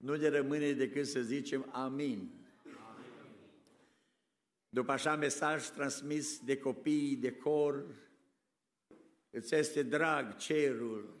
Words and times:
nu 0.00 0.16
ne 0.16 0.28
rămâne 0.28 0.72
decât 0.72 1.06
să 1.06 1.20
zicem 1.20 1.68
amin. 1.72 2.30
După 4.68 4.92
așa 4.92 5.16
mesaj 5.16 5.68
transmis 5.68 6.38
de 6.38 6.58
copii, 6.58 7.16
de 7.16 7.32
cor, 7.32 7.84
îți 9.30 9.54
este 9.54 9.82
drag 9.82 10.36
cerul, 10.36 11.18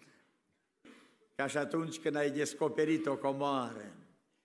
ca 1.34 1.46
și 1.46 1.56
atunci 1.56 1.98
când 1.98 2.14
ai 2.14 2.30
descoperit 2.30 3.06
o 3.06 3.16
comoară, 3.16 3.96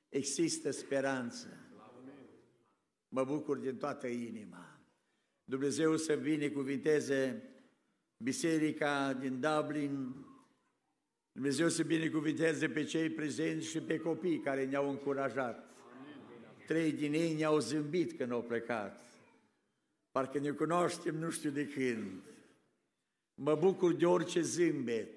există 0.10 0.72
speranță. 0.72 1.48
Mă 3.08 3.24
bucur 3.24 3.58
din 3.58 3.78
toată 3.78 4.08
inima. 4.08 4.80
Dumnezeu 5.44 5.98
să 5.98 6.16
binecuvinteze 6.16 7.50
biserica 8.18 9.14
din 9.14 9.40
Dublin, 9.40 10.26
Dumnezeu 11.36 11.70
să 11.70 11.84
binecuvinteze 11.84 12.70
pe 12.70 12.84
cei 12.84 13.10
prezenți 13.10 13.68
și 13.68 13.80
pe 13.80 14.00
copii 14.00 14.40
care 14.40 14.66
ne-au 14.66 14.90
încurajat. 14.90 15.76
Trei 16.66 16.92
din 16.92 17.14
ei 17.14 17.34
ne-au 17.34 17.60
zâmbit 17.60 18.18
când 18.18 18.32
au 18.32 18.42
plecat. 18.42 19.06
Parcă 20.12 20.40
ne 20.40 20.50
cunoaștem 20.50 21.16
nu 21.16 21.30
știu 21.30 21.50
de 21.50 21.68
când. 21.68 22.22
Mă 23.34 23.56
bucur 23.56 23.94
de 23.94 24.06
orice 24.06 24.42
zâmbet. 24.42 25.10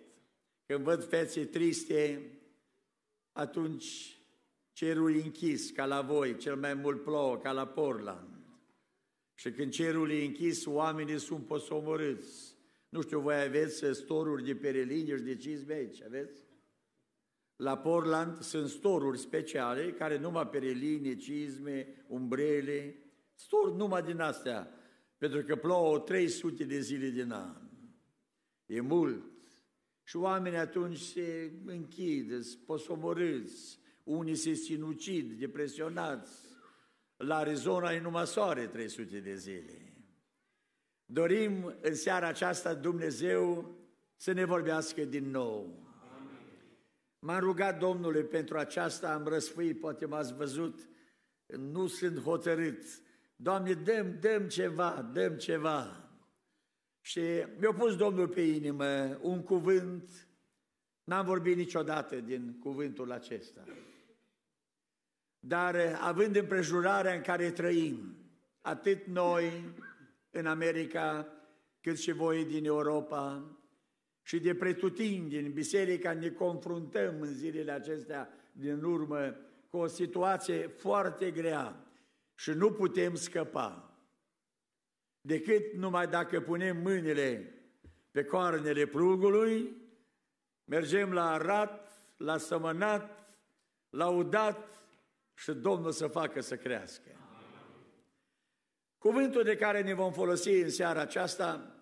Când 0.67 0.85
văd 0.85 1.09
fețe 1.09 1.45
triste, 1.45 2.31
atunci 3.33 4.19
cerul 4.73 5.15
e 5.15 5.23
închis 5.23 5.71
ca 5.71 5.87
la 5.87 6.01
voi, 6.01 6.37
cel 6.37 6.57
mai 6.57 6.75
mult 6.75 7.03
plouă 7.03 7.37
ca 7.37 7.53
la 7.53 7.67
Portland. 7.67 8.39
Și 9.35 9.51
când 9.51 9.73
cerul 9.73 10.11
e 10.11 10.25
închis, 10.25 10.67
oamenii 10.67 11.19
sunt 11.19 11.47
posomorâți. 11.47 12.48
Nu 12.89 13.01
știu, 13.01 13.21
voi 13.21 13.41
aveți 13.41 13.85
storuri 13.93 14.45
de 14.45 14.55
pereline 14.55 15.17
și 15.17 15.23
de 15.23 15.37
cizme 15.37 15.75
aici, 15.75 16.03
aveți? 16.03 16.47
La 17.57 17.79
Portland 17.79 18.41
sunt 18.41 18.69
storuri 18.69 19.19
speciale 19.19 19.93
care 19.93 20.19
numai 20.19 20.49
pereline, 20.49 21.17
cizme, 21.17 22.05
umbrele, 22.07 23.03
stor 23.35 23.75
numai 23.75 24.03
din 24.03 24.21
astea, 24.21 24.71
pentru 25.19 25.43
că 25.43 25.57
plouă 25.57 25.99
300 25.99 26.65
de 26.65 26.81
zile 26.81 27.09
din 27.09 27.31
an. 27.31 27.69
E 28.67 28.81
mult. 28.81 29.25
Și 30.03 30.17
oamenii 30.17 30.59
atunci 30.59 30.99
se 30.99 31.53
închid, 31.65 32.43
se 32.43 32.59
posomorâți, 32.67 33.81
unii 34.05 34.35
se 34.35 34.55
sinucid, 34.55 35.33
depresionați. 35.33 36.47
La 37.17 37.37
Arizona 37.37 37.93
e 37.93 38.01
numai 38.01 38.27
soare 38.27 38.67
300 38.67 39.21
de 39.21 39.35
zile. 39.35 39.88
Dorim 41.11 41.75
în 41.81 41.95
seara 41.95 42.27
aceasta 42.27 42.75
Dumnezeu 42.75 43.75
să 44.17 44.33
ne 44.33 44.45
vorbească 44.45 45.05
din 45.05 45.31
nou. 45.31 45.87
M-am 47.19 47.39
rugat 47.39 47.79
Domnului 47.79 48.23
pentru 48.23 48.59
aceasta, 48.59 49.13
am 49.13 49.27
răsfuit, 49.27 49.81
poate 49.81 50.07
m-ați 50.07 50.35
văzut, 50.35 50.89
nu 51.47 51.87
sunt 51.87 52.21
hotărât. 52.21 52.85
Doamne, 53.37 53.73
dăm, 53.73 54.17
dăm 54.21 54.49
ceva, 54.49 55.11
dăm 55.13 55.37
ceva. 55.37 56.11
Și 57.01 57.21
mi-a 57.59 57.73
pus 57.73 57.97
Domnul 57.97 58.29
pe 58.29 58.41
inimă 58.41 59.19
un 59.23 59.43
cuvânt, 59.43 60.29
n-am 61.05 61.25
vorbit 61.25 61.57
niciodată 61.57 62.17
din 62.17 62.59
cuvântul 62.59 63.13
acesta. 63.13 63.65
Dar 65.39 65.99
având 66.01 66.37
împrejurarea 66.37 67.15
în 67.15 67.23
care 67.23 67.51
trăim, 67.51 68.17
atât 68.61 69.07
noi 69.07 69.75
în 70.31 70.47
America, 70.47 71.27
cât 71.81 71.99
și 71.99 72.13
voi 72.13 72.45
din 72.45 72.65
Europa, 72.65 73.53
și 74.23 74.41
de 74.41 74.55
pretutindeni 74.55 75.47
în 75.47 75.53
biserica 75.53 76.13
ne 76.13 76.29
confruntăm 76.29 77.21
în 77.21 77.33
zilele 77.33 77.73
acestea 77.73 78.29
din 78.53 78.83
urmă 78.83 79.37
cu 79.71 79.77
o 79.77 79.87
situație 79.87 80.67
foarte 80.67 81.31
grea 81.31 81.87
și 82.35 82.51
nu 82.51 82.73
putem 82.73 83.15
scăpa. 83.15 83.99
Decât 85.21 85.73
numai 85.73 86.07
dacă 86.07 86.41
punem 86.41 86.77
mâinile 86.77 87.55
pe 88.11 88.25
coarnele 88.25 88.87
plugului, 88.87 89.77
mergem 90.65 91.13
la 91.13 91.31
arat, 91.31 91.91
la 92.17 92.37
sămănat, 92.37 93.29
la 93.91 94.09
udat 94.09 94.83
și 95.35 95.53
Domnul 95.53 95.93
să 95.93 96.07
facă 96.07 96.41
să 96.41 96.57
crească. 96.57 97.18
Cuvântul 98.99 99.43
de 99.43 99.57
care 99.57 99.83
ne 99.83 99.95
vom 99.95 100.13
folosi 100.13 100.51
în 100.51 100.71
seara 100.71 101.01
aceasta 101.01 101.73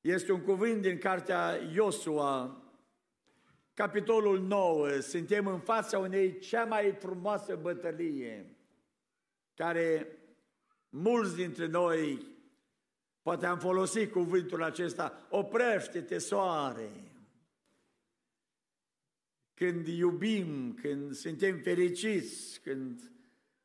este 0.00 0.32
un 0.32 0.40
cuvânt 0.40 0.82
din 0.82 0.98
cartea 0.98 1.54
Iosua, 1.72 2.62
capitolul 3.74 4.40
9. 4.40 5.00
Suntem 5.00 5.46
în 5.46 5.60
fața 5.60 5.98
unei 5.98 6.38
cea 6.38 6.64
mai 6.64 6.92
frumoasă 6.92 7.56
bătălie, 7.56 8.56
care 9.54 10.18
mulți 10.88 11.36
dintre 11.36 11.66
noi 11.66 12.26
poate 13.22 13.46
am 13.46 13.58
folosit 13.58 14.10
cuvântul 14.10 14.62
acesta, 14.62 15.26
oprește-te 15.30 16.18
soare. 16.18 16.90
Când 19.54 19.86
iubim, 19.86 20.74
când 20.74 21.12
suntem 21.12 21.58
fericiți, 21.58 22.60
când 22.60 23.12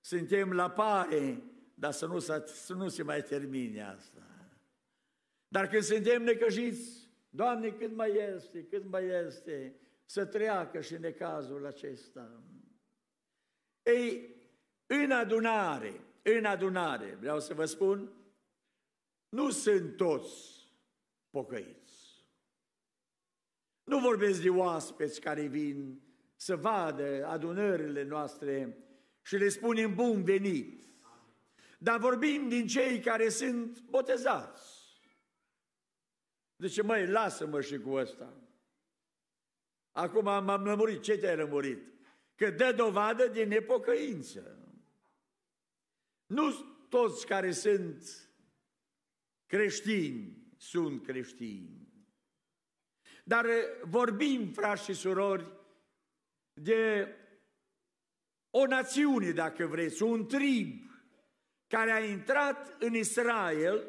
suntem 0.01 0.51
la 0.51 0.69
pare, 0.69 1.43
dar 1.77 1.91
să 1.91 2.05
nu, 2.05 2.19
să 2.19 2.73
nu 2.75 2.87
se 2.87 3.03
mai 3.03 3.21
termine 3.21 3.83
asta. 3.83 4.21
Dar 5.47 5.67
când 5.67 5.81
suntem 5.81 6.23
necăjiți, 6.23 7.05
Doamne, 7.35 7.69
cât 7.69 7.95
mai 7.95 8.11
este, 8.35 8.63
cât 8.63 8.85
mai 8.85 9.05
este, 9.05 9.75
să 10.05 10.25
treacă 10.25 10.81
și 10.81 10.97
necazul 10.97 11.65
acesta. 11.65 12.43
Ei, 13.83 14.35
în 14.85 15.11
adunare, 15.11 16.01
în 16.21 16.45
adunare, 16.45 17.17
vreau 17.19 17.39
să 17.39 17.53
vă 17.53 17.65
spun, 17.65 18.11
nu 19.29 19.49
sunt 19.49 19.97
toți 19.97 20.69
pocăiți. 21.29 22.25
Nu 23.83 23.99
vorbesc 23.99 24.41
de 24.41 24.49
oaspeți 24.49 25.21
care 25.21 25.45
vin 25.47 26.01
să 26.35 26.55
vadă 26.55 27.25
adunările 27.25 28.03
noastre 28.03 28.77
și 29.21 29.35
le 29.35 29.49
spunem 29.49 29.95
bun 29.95 30.23
venit. 30.23 30.87
Dar 31.85 31.99
vorbim 31.99 32.49
din 32.49 32.67
cei 32.67 32.99
care 32.99 33.29
sunt 33.29 33.81
botezați. 33.81 34.73
Zice, 36.57 36.81
măi, 36.81 37.07
lasă-mă 37.07 37.61
și 37.61 37.79
cu 37.79 37.89
ăsta. 37.89 38.33
Acum 39.91 40.23
m-am 40.23 40.63
lămurit. 40.63 41.01
Ce 41.01 41.17
te-ai 41.17 41.35
lămurit? 41.35 41.83
Că 42.35 42.49
dă 42.49 42.71
dovadă 42.71 43.27
de 43.27 43.43
nepocăință. 43.43 44.57
Nu 46.25 46.51
toți 46.89 47.25
care 47.25 47.51
sunt 47.51 48.29
creștini 49.45 50.47
sunt 50.57 51.03
creștini. 51.03 51.87
Dar 53.23 53.45
vorbim, 53.81 54.51
frați 54.51 54.83
și 54.83 54.93
surori, 54.93 55.51
de 56.53 57.07
o 58.49 58.65
națiune, 58.65 59.31
dacă 59.31 59.65
vreți, 59.65 60.03
un 60.03 60.27
trib 60.27 60.85
care 61.67 61.91
a 61.91 62.05
intrat 62.05 62.75
în 62.79 62.95
Israel 62.95 63.87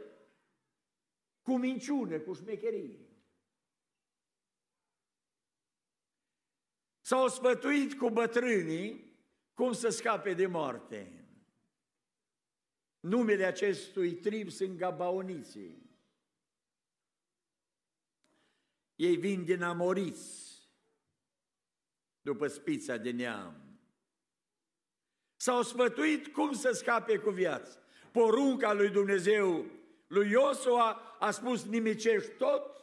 cu 1.42 1.56
minciune, 1.56 2.18
cu 2.18 2.32
șmecherie. 2.32 3.06
S-au 7.00 7.28
sfătuit 7.28 7.94
cu 7.94 8.10
bătrânii 8.10 9.16
cum 9.54 9.72
să 9.72 9.88
scape 9.88 10.34
de 10.34 10.46
moarte. 10.46 11.24
Numele 13.00 13.44
acestui 13.44 14.14
trib 14.14 14.50
sunt 14.50 14.76
Gabaoniții. 14.76 15.90
Ei 18.96 19.16
vin 19.16 19.44
din 19.44 19.62
Amoriți, 19.62 20.60
după 22.20 22.46
spița 22.46 22.96
de 22.96 23.10
neam. 23.10 23.65
S-au 25.36 25.62
sfătuit 25.62 26.26
cum 26.26 26.52
să 26.52 26.70
scape 26.70 27.18
cu 27.18 27.30
viață. 27.30 27.82
Porunca 28.12 28.72
lui 28.72 28.88
Dumnezeu 28.88 29.66
lui 30.06 30.30
Iosua 30.30 30.92
a 31.18 31.30
spus 31.30 31.64
nimicești 31.64 32.30
tot, 32.30 32.76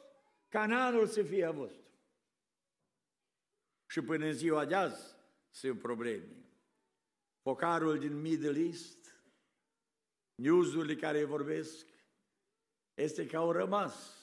Cananul 0.49 1.07
să 1.07 1.23
fie 1.23 1.45
a 1.45 1.51
vostru. 1.51 1.81
Și 3.85 4.01
până 4.01 4.25
în 4.25 4.33
ziua 4.33 4.65
de 4.65 4.75
azi 4.75 5.15
sunt 5.49 5.79
probleme. 5.79 6.45
Focarul 7.41 7.99
din 7.99 8.21
Middle 8.21 8.59
East, 8.59 9.23
newsurile 10.35 10.95
care 10.95 11.23
vorbesc, 11.23 11.85
este 12.93 13.25
că 13.25 13.37
au 13.37 13.51
rămas 13.51 14.17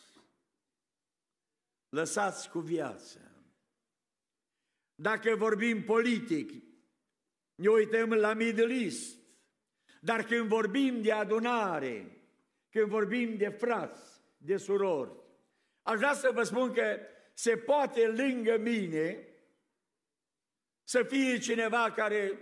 lăsați 1.89 2.51
cu 2.51 2.59
viață. 2.59 3.19
Dacă 4.95 5.37
vorbim 5.37 5.85
politic, 5.85 6.70
ne 7.61 7.69
uităm 7.69 8.13
la 8.13 8.33
Middle 8.33 8.75
East, 8.75 9.17
dar 10.01 10.25
când 10.25 10.49
vorbim 10.49 11.03
de 11.03 11.13
adunare, 11.13 12.23
când 12.71 12.87
vorbim 12.89 13.37
de 13.37 13.49
frați, 13.49 14.23
de 14.37 14.57
surori. 14.57 15.13
Aș 15.83 15.97
vrea 15.97 16.13
să 16.13 16.31
vă 16.35 16.43
spun 16.43 16.73
că 16.73 16.99
se 17.35 17.57
poate 17.57 18.07
lângă 18.07 18.57
mine 18.59 19.29
să 20.83 21.03
fie 21.03 21.39
cineva 21.39 21.93
care 21.93 22.39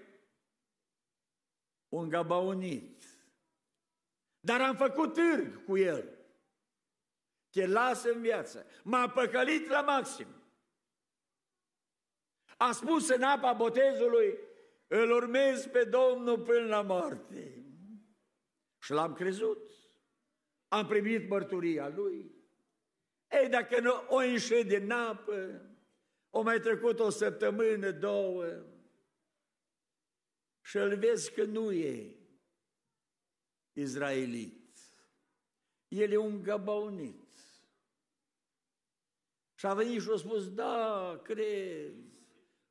un 1.88 2.08
gabaunit. 2.08 3.04
Dar 4.40 4.60
am 4.60 4.76
făcut 4.76 5.12
târg 5.14 5.64
cu 5.64 5.76
el. 5.76 6.18
Te 7.50 7.66
lasă 7.66 8.10
în 8.12 8.20
viață. 8.20 8.66
M-a 8.82 9.08
păcălit 9.08 9.68
la 9.68 9.80
maxim. 9.80 10.28
A 12.56 12.72
spus 12.72 13.08
în 13.08 13.22
apa 13.22 13.52
botezului, 13.52 14.38
îl 14.88 15.10
urmez 15.10 15.66
pe 15.66 15.84
Domnul 15.84 16.42
până 16.42 16.66
la 16.66 16.82
moarte. 16.82 17.64
Și 18.78 18.92
l-am 18.92 19.12
crezut. 19.12 19.70
Am 20.68 20.86
primit 20.86 21.28
mărturia 21.28 21.88
lui. 21.88 22.36
Ei, 23.30 23.48
dacă 23.48 23.80
nu 23.80 24.04
o 24.08 24.16
înșe 24.16 24.62
din 24.62 24.90
apă, 24.90 25.62
o 26.30 26.42
mai 26.42 26.60
trecut 26.60 26.98
o 26.98 27.10
săptămână, 27.10 27.90
două, 27.90 28.64
și 30.60 30.76
îl 30.76 30.96
vezi 30.96 31.32
că 31.32 31.44
nu 31.44 31.72
e 31.72 32.16
izraelit. 33.72 34.78
El 35.88 36.12
e 36.12 36.16
un 36.16 36.42
găbaunit. 36.42 37.32
Și 39.54 39.66
a 39.66 39.74
venit 39.74 40.02
și 40.02 40.08
a 40.12 40.16
spus, 40.16 40.54
da, 40.54 41.20
crezi, 41.22 42.00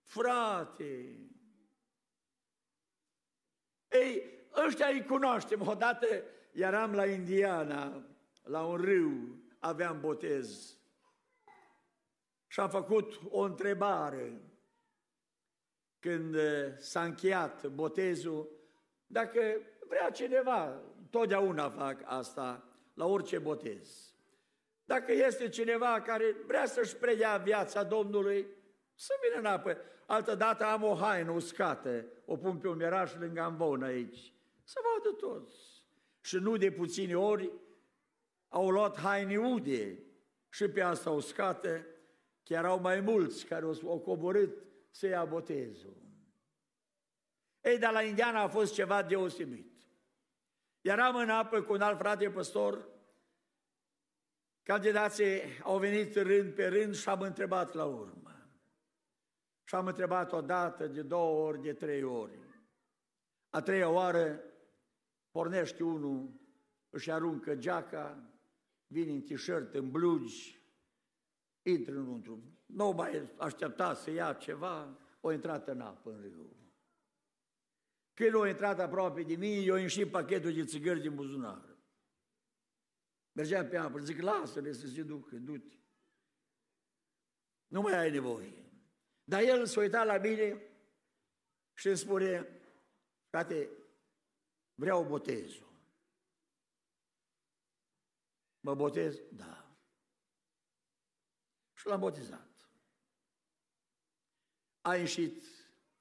frate. 0.01 1.19
Ei, 3.91 4.23
ăștia 4.65 4.87
îi 4.87 5.05
cunoaștem. 5.05 5.67
Odată 5.67 6.07
eram 6.51 6.93
la 6.93 7.05
Indiana, 7.05 8.03
la 8.43 8.65
un 8.65 8.75
râu, 8.75 9.11
aveam 9.59 9.99
botez. 9.99 10.77
Și 12.47 12.59
am 12.59 12.69
făcut 12.69 13.19
o 13.29 13.41
întrebare 13.41 14.41
când 15.99 16.35
s-a 16.77 17.03
încheiat 17.03 17.67
botezul, 17.67 18.49
dacă 19.07 19.39
vrea 19.87 20.09
cineva, 20.09 20.81
totdeauna 21.09 21.69
fac 21.69 22.01
asta, 22.03 22.63
la 22.93 23.05
orice 23.05 23.37
botez. 23.37 24.13
Dacă 24.85 25.11
este 25.11 25.49
cineva 25.49 26.01
care 26.01 26.35
vrea 26.45 26.65
să-și 26.65 26.95
preia 26.95 27.37
viața 27.37 27.83
Domnului, 27.83 28.47
să 28.97 29.13
vină 29.21 29.39
în 29.39 29.45
apă. 29.45 29.77
Altă 30.05 30.35
dată 30.35 30.65
am 30.65 30.83
o 30.83 30.95
haină 30.95 31.31
uscată, 31.31 32.05
o 32.25 32.37
pun 32.37 32.57
pe 32.57 32.67
un 32.67 32.77
miraș 32.77 33.13
lângă 33.13 33.41
ambon 33.41 33.83
aici. 33.83 34.33
Să 34.63 34.79
vadă 34.83 35.15
toți. 35.15 35.55
Și 36.21 36.35
nu 36.35 36.57
de 36.57 36.71
puține 36.71 37.17
ori 37.17 37.51
au 38.47 38.69
luat 38.69 38.99
haine 38.99 39.37
ude 39.37 39.99
și 40.49 40.67
pe 40.67 40.81
asta 40.81 41.09
uscată, 41.09 41.85
chiar 42.43 42.65
au 42.65 42.79
mai 42.79 42.99
mulți 42.99 43.45
care 43.45 43.65
au 43.65 43.99
coborât 43.99 44.63
să 44.89 45.07
ia 45.07 45.25
botezul. 45.25 45.95
Ei, 47.61 47.77
dar 47.77 47.91
la 47.91 48.01
Indiana 48.01 48.41
a 48.41 48.47
fost 48.47 48.73
ceva 48.73 49.03
deosebit. 49.03 49.71
Eram 50.81 51.15
în 51.15 51.29
apă 51.29 51.61
cu 51.61 51.73
un 51.73 51.81
alt 51.81 51.97
frate 51.97 52.29
păstor, 52.29 52.87
candidații 54.63 55.41
au 55.63 55.77
venit 55.77 56.15
rând 56.15 56.53
pe 56.53 56.67
rând 56.67 56.95
și 56.95 57.09
am 57.09 57.21
întrebat 57.21 57.73
la 57.73 57.85
urmă. 57.85 58.26
Și 59.67 59.75
am 59.75 59.87
întrebat 59.87 60.31
o 60.31 60.41
dată, 60.41 60.87
de 60.87 61.01
două 61.01 61.47
ori, 61.47 61.61
de 61.61 61.73
trei 61.73 62.03
ori. 62.03 62.39
A 63.49 63.61
treia 63.61 63.89
oară 63.89 64.43
pornește 65.31 65.83
unul, 65.83 66.39
își 66.89 67.11
aruncă 67.11 67.55
geaca, 67.55 68.31
vine 68.87 69.11
în 69.11 69.21
t-shirt, 69.21 69.73
în 69.73 69.91
blugi, 69.91 70.61
intră 71.61 71.93
înăuntru. 71.93 72.43
Nu 72.65 72.91
mai 72.91 73.29
aștepta 73.37 73.93
să 73.93 74.11
ia 74.11 74.33
ceva, 74.33 74.97
o 75.21 75.31
intrat 75.31 75.67
în 75.67 75.81
apă 75.81 76.11
în 76.11 76.21
râu. 76.21 76.55
Când 78.13 78.35
a 78.35 78.47
intrat 78.47 78.79
aproape 78.79 79.23
de 79.23 79.35
mine, 79.35 79.61
eu 79.61 79.75
înșit 79.75 80.11
pachetul 80.11 80.53
de 80.53 80.65
țigări 80.65 81.01
din 81.01 81.15
buzunar. 81.15 81.77
Mergeam 83.31 83.67
pe 83.67 83.77
apă, 83.77 83.99
zic, 83.99 84.21
lasă-le 84.21 84.71
să 84.71 84.87
se 84.87 85.03
ducă, 85.03 85.35
du-te. 85.35 85.75
Nu 87.67 87.81
mai 87.81 87.97
ai 87.97 88.11
nevoie. 88.11 88.66
Dar 89.29 89.41
el 89.41 89.65
s-a 89.65 89.79
uitat 89.79 90.05
la 90.05 90.17
mine 90.17 90.61
și 91.73 91.87
îmi 91.87 91.97
spune, 91.97 92.61
frate, 93.29 93.69
vreau 94.75 95.03
botezul. 95.03 95.67
Mă 98.59 98.75
botez? 98.75 99.19
Da. 99.31 99.77
Și 101.73 101.87
l-am 101.87 101.99
botezat. 101.99 102.69
A 104.81 104.95
ieșit 104.95 105.43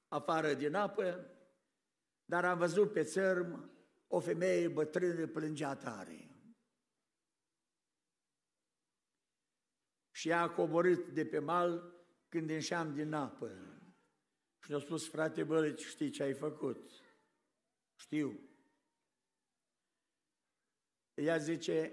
afară 0.08 0.54
din 0.54 0.74
apă, 0.74 1.30
dar 2.24 2.44
am 2.44 2.58
văzut 2.58 2.92
pe 2.92 3.02
țărm 3.02 3.70
o 4.06 4.20
femeie 4.20 4.68
bătrână 4.68 5.26
plângea 5.26 5.76
tare. 5.76 6.30
Și 10.10 10.28
ea 10.28 10.40
a 10.40 10.50
coborât 10.50 11.08
de 11.08 11.26
pe 11.26 11.38
mal 11.38 11.95
când 12.28 12.50
înșeam 12.50 12.94
din 12.94 13.12
apă. 13.12 13.50
Și 14.62 14.70
ne-a 14.70 14.78
spus, 14.78 15.08
frate 15.08 15.44
Bălici, 15.44 15.84
știi 15.84 16.10
ce 16.10 16.22
ai 16.22 16.34
făcut? 16.34 16.90
Știu. 17.94 18.40
Ea 21.14 21.36
zice, 21.36 21.92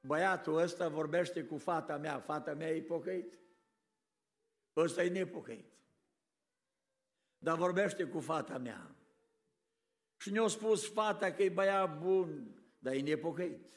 băiatul 0.00 0.56
ăsta 0.56 0.88
vorbește 0.88 1.44
cu 1.44 1.58
fata 1.58 1.96
mea, 1.96 2.20
fata 2.20 2.54
mea 2.54 2.70
e 2.70 2.82
pocăit. 2.82 3.38
Ăsta 4.76 5.02
e 5.02 5.08
nepocăit. 5.08 5.72
Dar 7.38 7.56
vorbește 7.56 8.04
cu 8.04 8.20
fata 8.20 8.58
mea. 8.58 8.94
Și 10.16 10.30
ne-a 10.30 10.46
spus 10.46 10.92
fata 10.92 11.32
că 11.32 11.42
e 11.42 11.48
băiat 11.48 11.98
bun, 11.98 12.60
dar 12.78 12.92
e 12.92 13.00
nepocăit. 13.00 13.72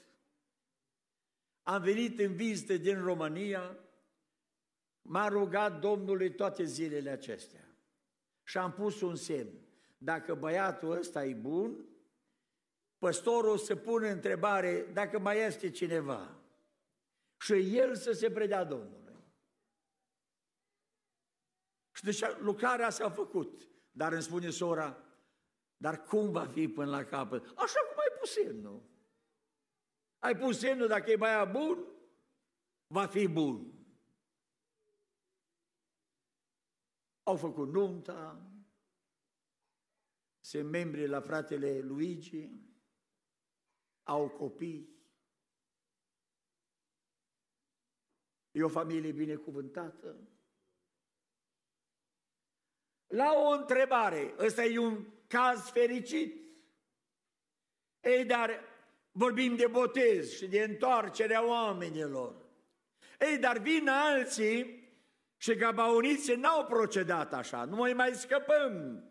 Am 1.63 1.81
venit 1.81 2.19
în 2.19 2.35
vizită 2.35 2.77
din 2.77 3.03
România, 3.03 3.77
m-a 5.03 5.27
rugat 5.27 5.79
Domnului 5.79 6.35
toate 6.35 6.63
zilele 6.63 7.09
acestea 7.09 7.67
și 8.43 8.57
am 8.57 8.71
pus 8.73 9.01
un 9.01 9.15
semn. 9.15 9.51
Dacă 9.97 10.35
băiatul 10.35 10.91
ăsta 10.91 11.25
e 11.25 11.33
bun, 11.33 11.85
păstorul 12.97 13.57
să 13.57 13.75
pună 13.75 14.07
întrebare 14.07 14.81
dacă 14.93 15.19
mai 15.19 15.45
este 15.45 15.69
cineva 15.69 16.37
și 17.39 17.77
el 17.77 17.95
să 17.95 18.11
se 18.11 18.31
predea 18.31 18.63
Domnului. 18.63 19.01
Și 21.91 22.03
deci 22.03 22.21
lucrarea 22.39 22.89
s-a 22.89 23.09
făcut, 23.09 23.69
dar 23.91 24.11
îmi 24.11 24.21
spune 24.21 24.49
sora, 24.49 25.03
dar 25.77 26.03
cum 26.03 26.31
va 26.31 26.45
fi 26.45 26.67
până 26.67 26.89
la 26.89 27.03
capăt? 27.03 27.45
Așa 27.45 27.79
cum 27.79 27.97
ai 27.97 28.17
pus 28.19 28.31
semnul. 28.31 28.81
Ai 30.19 30.37
pus 30.37 30.59
semnul, 30.59 30.87
dacă 30.87 31.11
e 31.11 31.15
băiat 31.15 31.51
bun, 31.51 31.85
va 32.87 33.05
fi 33.05 33.27
bun. 33.27 33.72
Au 37.23 37.35
făcut 37.35 37.67
nunta, 37.67 38.41
sunt 40.39 40.69
membri 40.69 41.07
la 41.07 41.21
fratele 41.21 41.79
Luigi, 41.79 42.49
au 44.03 44.29
copii. 44.29 44.91
E 48.51 48.63
o 48.63 48.69
familie 48.69 49.11
binecuvântată. 49.11 50.27
La 53.07 53.33
o 53.33 53.49
întrebare, 53.49 54.35
ăsta 54.37 54.63
e 54.63 54.77
un 54.77 55.05
caz 55.27 55.69
fericit. 55.69 56.41
Ei, 58.01 58.25
dar 58.25 58.59
vorbim 59.11 59.55
de 59.55 59.67
botez 59.67 60.31
și 60.31 60.47
de 60.47 60.63
întoarcerea 60.63 61.47
oamenilor. 61.47 62.45
Ei, 63.19 63.37
dar 63.37 63.57
vin 63.57 63.87
alții 63.87 64.82
și 65.43 65.55
gabauniții 65.55 66.35
n-au 66.35 66.65
procedat 66.65 67.33
așa, 67.33 67.65
nu 67.65 67.75
mai 67.75 67.93
mai 67.93 68.13
scăpăm 68.13 69.03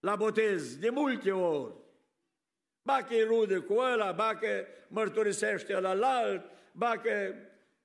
la 0.00 0.16
botez 0.16 0.76
de 0.76 0.90
multe 0.90 1.32
ori. 1.32 1.74
Ba 2.82 3.02
că 3.02 3.14
e 3.14 3.24
rudă 3.24 3.60
cu 3.60 3.74
ăla, 3.74 4.12
ba 4.12 4.36
că 4.40 4.66
mărturisește 4.88 5.80
la 5.80 5.90
alt, 6.00 6.50
ba 6.72 6.98
că 6.98 7.34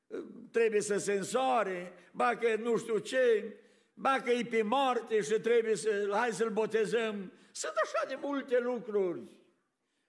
uh, 0.08 0.24
trebuie 0.52 0.82
să 0.82 0.98
se 0.98 1.14
însoare, 1.14 1.94
ba 2.12 2.36
că 2.36 2.56
nu 2.56 2.78
știu 2.78 2.98
ce, 2.98 3.56
ba 3.94 4.22
că 4.24 4.32
e 4.32 4.46
pe 4.50 4.62
moarte 4.62 5.22
și 5.22 5.40
trebuie 5.40 5.76
să, 5.76 6.08
hai 6.12 6.32
să-l 6.32 6.50
botezăm. 6.50 7.32
Sunt 7.52 7.74
așa 7.84 8.08
de 8.08 8.18
multe 8.22 8.60
lucruri. 8.60 9.22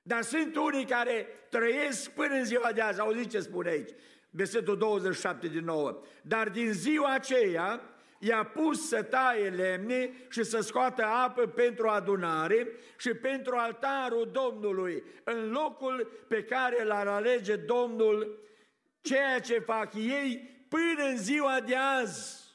Dar 0.02 0.22
sunt 0.22 0.56
unii 0.56 0.84
care 0.84 1.26
trăiesc 1.48 2.10
până 2.10 2.34
în 2.34 2.44
ziua 2.44 2.72
de 2.72 2.80
azi. 2.80 3.00
Auziți 3.00 3.28
ce 3.28 3.40
spune 3.40 3.70
aici? 3.70 3.90
Versetul 4.30 4.78
27 4.78 5.48
din 5.48 5.64
nou. 5.64 6.06
Dar 6.22 6.48
din 6.48 6.72
ziua 6.72 7.12
aceea 7.12 7.80
i-a 8.18 8.44
pus 8.44 8.88
să 8.88 9.02
taie 9.02 9.48
lemne 9.48 10.12
și 10.28 10.42
să 10.42 10.60
scoată 10.60 11.04
apă 11.04 11.46
pentru 11.46 11.88
adunare 11.88 12.68
și 12.98 13.14
pentru 13.14 13.56
altarul 13.56 14.30
Domnului, 14.32 15.02
în 15.24 15.50
locul 15.50 16.24
pe 16.28 16.44
care 16.44 16.84
l-ar 16.84 17.06
alege 17.06 17.56
Domnul, 17.56 18.38
ceea 19.00 19.40
ce 19.40 19.58
fac 19.58 19.94
ei 19.94 20.64
până 20.68 21.08
în 21.08 21.16
ziua 21.16 21.60
de 21.60 21.76
azi. 21.76 22.48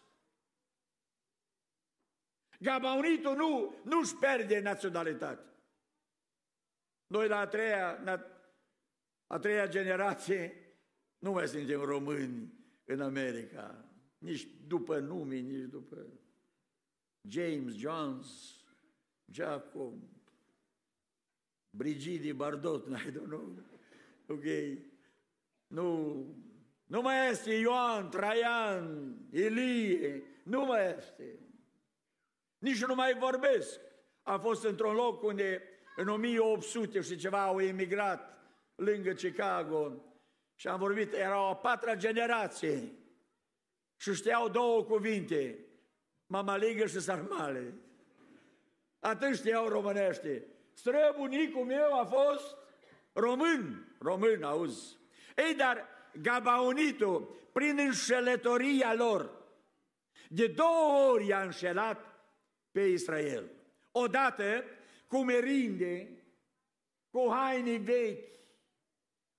Gabaonitul 2.60 3.36
nu, 3.36 3.75
nu-și 3.84 4.15
pierde 4.15 4.60
naționalitatea. 4.60 5.46
Noi 7.08 7.27
la 7.27 7.39
a 7.39 7.48
treia, 7.48 8.00
a 9.27 9.39
treia 9.39 9.67
generație 9.67 10.65
nu 11.20 11.32
mai 11.32 11.48
suntem 11.48 11.82
români 11.82 12.54
în 12.86 13.02
America, 13.02 13.86
nici 14.18 14.48
după 14.68 15.00
nume, 15.00 15.36
nici 15.36 15.70
după 15.70 16.06
James, 17.22 17.76
Jones, 17.76 18.56
Jacob, 19.32 19.94
Brigidi, 21.70 22.34
Bardot, 22.34 22.88
I 22.88 23.12
don't 23.12 23.28
know. 23.28 23.58
Ok? 24.28 24.44
Nu, 25.68 26.16
nu 26.86 27.02
mai 27.02 27.30
este 27.30 27.54
Ioan, 27.54 28.10
Traian, 28.10 29.16
Ilie, 29.32 30.24
nu 30.44 30.66
mai 30.66 30.96
este. 30.98 31.40
Nici 32.58 32.86
nu 32.86 32.96
mai 32.96 33.18
vorbesc. 33.18 33.80
A 34.22 34.38
fost 34.38 34.64
într-un 34.64 34.94
loc 34.94 35.24
unde 35.24 35.62
în 35.96 36.08
1800 36.08 37.02
și 37.02 37.18
ceva 37.18 37.44
au 37.44 37.62
emigrat 37.62 38.38
lângă 38.76 39.12
Chicago 39.14 40.04
și 40.56 40.68
am 40.68 40.80
vorbit, 40.80 41.14
era 41.14 41.50
o 41.50 41.54
patra 41.54 41.96
generație 41.96 42.92
și 43.96 44.14
știau 44.14 44.50
două 44.50 44.84
cuvinte, 44.84 45.60
mamaligă 46.26 46.86
și 46.86 47.00
sarmale. 47.00 47.74
Atât 49.00 49.36
știau 49.36 49.68
românește. 49.68 50.48
Străbunicul 50.74 51.66
meu 51.66 52.00
a 52.00 52.06
fost 52.06 52.56
român, 53.14 53.88
român, 54.00 54.44
auzi. 54.44 54.98
Ei, 55.36 55.56
dar 55.56 55.88
Gabaonitul, 56.22 57.36
prin 57.54 57.78
înșelătoria 57.80 58.94
lor, 58.94 59.32
de 60.30 60.48
două 60.48 61.12
ori 61.12 61.34
a 61.34 61.42
înșelat 61.42 62.06
pe 62.72 62.82
Israel. 62.82 63.52
Odată 63.92 64.64
cu 65.08 65.24
merinde, 65.24 66.24
cu 67.10 67.28
haine 67.32 67.78
vechi. 67.78 68.34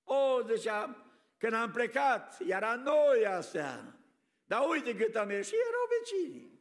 O, 0.03 0.41
zicea, 0.55 1.06
când 1.37 1.53
am 1.53 1.71
plecat, 1.71 2.39
era 2.39 2.75
noi 2.75 3.25
astea. 3.25 3.99
Dar 4.45 4.69
uite 4.69 4.95
cât 4.95 5.15
am 5.15 5.29
ieșit, 5.29 5.53
erau 5.53 5.87
vecinii. 5.99 6.59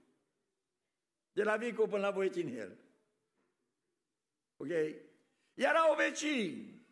De 1.33 1.43
la 1.43 1.57
Vicu 1.57 1.87
până 1.87 2.03
la 2.03 2.11
Voitinel. 2.11 2.79
Ok? 4.57 4.69
Erau 5.55 5.95
vecini. 5.95 6.87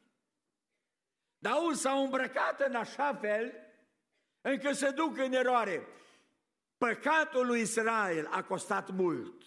Dar 1.39 1.63
unii 1.63 1.77
s-au 1.77 2.05
îmbrăcat 2.05 2.61
în 2.61 2.75
așa 2.75 3.15
fel 3.15 3.53
încât 4.41 4.77
se 4.77 4.91
duc 4.91 5.17
în 5.17 5.33
eroare. 5.33 5.87
Păcatul 6.77 7.47
lui 7.47 7.61
Israel 7.61 8.27
a 8.27 8.43
costat 8.43 8.91
mult. 8.91 9.43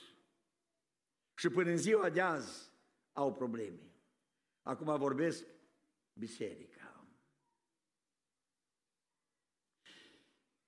Și 1.34 1.50
până 1.50 1.70
în 1.70 1.77
ziua 1.77 2.10
de 2.10 2.22
azi 2.22 2.72
au 3.13 3.34
probleme. 3.34 3.79
Acum 4.62 4.98
vorbesc 4.98 5.46
biserica. 6.13 6.77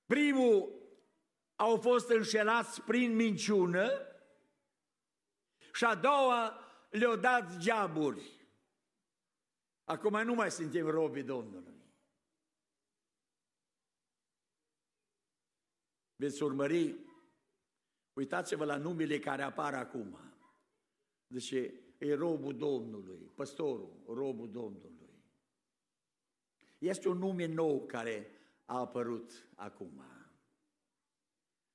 Primul 0.10 0.70
au 1.56 1.78
fost 1.78 2.10
înșelați 2.10 2.82
prin 2.82 3.16
minciună 3.16 3.90
și 5.74 5.86
a 5.86 5.96
doua 5.96 6.60
le-au 6.90 7.16
dat 7.16 7.58
geaburi. 7.58 8.48
Acum 9.84 10.24
nu 10.24 10.34
mai 10.34 10.52
suntem 10.52 10.88
robii 10.88 11.24
Domnului. 11.24 11.74
Veți 16.16 16.44
urmări, 16.44 16.96
uitați-vă 18.14 18.66
la 18.66 18.78
numele 18.78 19.20
care 19.20 19.42
apar 19.42 19.74
acum. 19.74 20.20
Deci 21.28 21.52
e 21.98 22.14
robul 22.16 22.58
Domnului, 22.58 23.32
păstorul, 23.36 24.04
robul 24.08 24.52
Domnului. 24.52 25.24
Este 26.78 27.10
un 27.10 27.18
nume 27.18 27.46
nou 27.46 27.86
care 27.86 28.39
a 28.70 28.80
apărut 28.80 29.50
acum 29.56 30.04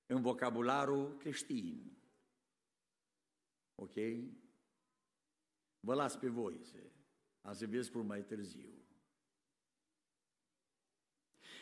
în 0.06 0.22
vocabularul 0.22 1.16
creștin. 1.16 1.98
Ok? 3.74 3.94
Vă 5.80 5.94
las 5.94 6.16
pe 6.16 6.28
voi 6.28 6.60
să, 6.62 6.76
a 7.40 7.52
să 7.52 7.66
vă 7.66 7.80
spun 7.80 8.06
mai 8.06 8.22
târziu. 8.22 8.68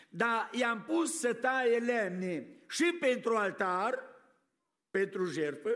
Dar 0.08 0.50
i-am 0.54 0.82
pus 0.82 1.18
să 1.18 1.34
taie 1.34 1.78
lemne 1.78 2.62
și 2.68 2.96
pentru 3.00 3.36
altar, 3.36 4.02
pentru 4.90 5.24
jertfă, 5.24 5.70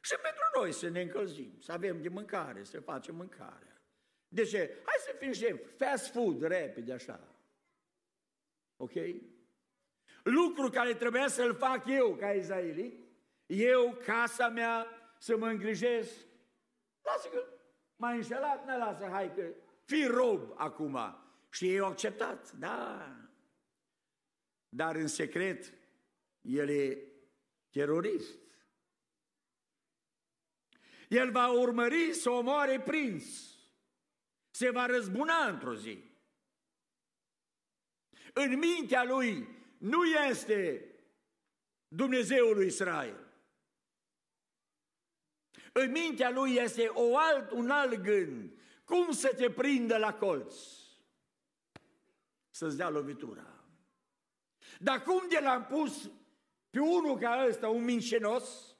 și 0.00 0.14
pentru 0.22 0.42
noi 0.60 0.72
să 0.72 0.88
ne 0.88 1.00
încălzim, 1.00 1.60
să 1.60 1.72
avem 1.72 2.02
de 2.02 2.08
mâncare, 2.08 2.64
să 2.64 2.80
facem 2.80 3.14
mâncarea. 3.14 3.82
Deci, 4.28 4.56
hai 4.56 4.96
să 4.98 5.16
fim 5.18 5.32
șef, 5.32 5.76
fast 5.76 6.10
food, 6.10 6.42
repede, 6.42 6.92
așa. 6.92 7.33
Ok? 8.76 8.92
Lucru 10.22 10.70
care 10.70 10.94
trebuia 10.94 11.28
să-l 11.28 11.54
fac 11.54 11.86
eu 11.86 12.16
ca 12.16 12.32
izraelit, 12.32 13.04
eu, 13.46 13.98
casa 14.04 14.48
mea, 14.48 14.86
să 15.18 15.36
mă 15.36 15.46
îngrijesc. 15.46 16.26
Lasă 17.02 17.28
că 17.28 17.44
m-a 17.96 18.10
înșelat, 18.10 18.66
ne 18.66 18.76
lasă, 18.76 19.08
hai 19.10 19.34
că 19.34 19.54
fii 19.84 20.06
rob 20.06 20.52
acum. 20.54 20.98
Și 21.50 21.68
ei 21.68 21.78
au 21.78 21.88
acceptat, 21.88 22.52
da. 22.52 23.08
Dar 24.68 24.96
în 24.96 25.06
secret, 25.06 25.72
el 26.40 26.68
e 26.68 26.98
terorist. 27.70 28.38
El 31.08 31.30
va 31.30 31.50
urmări 31.50 32.12
să 32.12 32.30
omoare 32.30 32.80
prinț. 32.80 33.24
Se 34.50 34.70
va 34.70 34.86
răzbuna 34.86 35.48
într-o 35.48 35.74
zi. 35.74 36.13
În 38.36 38.58
mintea 38.58 39.04
lui 39.04 39.48
nu 39.78 40.04
este 40.04 40.88
Dumnezeul 41.88 42.54
lui 42.54 42.66
Israel. 42.66 43.24
În 45.72 45.90
mintea 45.90 46.30
lui 46.30 46.54
este 46.54 46.88
o 46.88 47.18
alt, 47.18 47.50
un 47.50 47.70
alt 47.70 47.94
gând. 47.94 48.58
Cum 48.84 49.10
să 49.12 49.34
te 49.36 49.50
prindă 49.50 49.96
la 49.96 50.14
colț? 50.14 50.54
Să-ți 52.50 52.76
dea 52.76 52.88
lovitura. 52.88 53.64
Dar 54.78 55.02
cum 55.02 55.28
de 55.28 55.38
l-am 55.42 55.66
pus 55.66 56.10
pe 56.70 56.78
unul 56.78 57.18
ca 57.18 57.44
ăsta, 57.48 57.68
un 57.68 57.84
mincinos, 57.84 58.76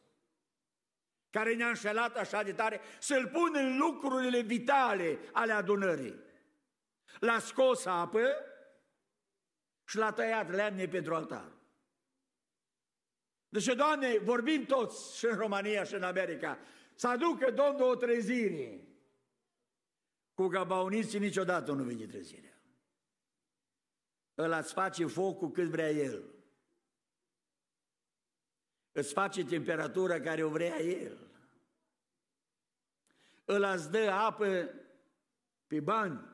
care 1.30 1.54
ne-a 1.54 1.68
înșelat 1.68 2.16
așa 2.16 2.42
de 2.42 2.52
tare, 2.52 2.80
să-l 2.98 3.28
pun 3.28 3.50
în 3.54 3.76
lucrurile 3.76 4.40
vitale 4.40 5.18
ale 5.32 5.52
adunării. 5.52 6.22
L-a 7.18 7.38
scos 7.38 7.86
apă 7.86 8.20
și 9.84 9.96
l-a 9.96 10.12
tăiat 10.12 10.50
lemne 10.50 10.88
pentru 10.88 11.14
altar. 11.14 11.52
Deci, 13.48 13.74
Doamne, 13.74 14.18
vorbim 14.18 14.64
toți 14.64 15.18
și 15.18 15.24
în 15.26 15.36
România 15.36 15.84
și 15.84 15.94
în 15.94 16.02
America, 16.02 16.58
să 16.94 17.08
aducă 17.08 17.50
Domnul 17.50 17.90
o 17.90 17.94
trezire. 17.94 18.88
Cu 20.34 20.46
gabauniții 20.46 21.18
niciodată 21.18 21.72
nu 21.72 21.82
vine 21.82 22.06
trezirea. 22.06 22.58
Îl 24.34 24.52
ați 24.52 24.72
face 24.72 25.06
focul 25.06 25.50
cât 25.50 25.68
vrea 25.68 25.90
El. 25.90 26.34
Îți 28.92 29.12
face 29.12 29.44
temperatura 29.44 30.20
care 30.20 30.42
o 30.42 30.48
vrea 30.48 30.80
El. 30.80 31.18
Îl 33.44 33.64
ați 33.64 33.90
dă 33.90 34.10
apă 34.10 34.74
pe 35.66 35.80
bani. 35.80 36.33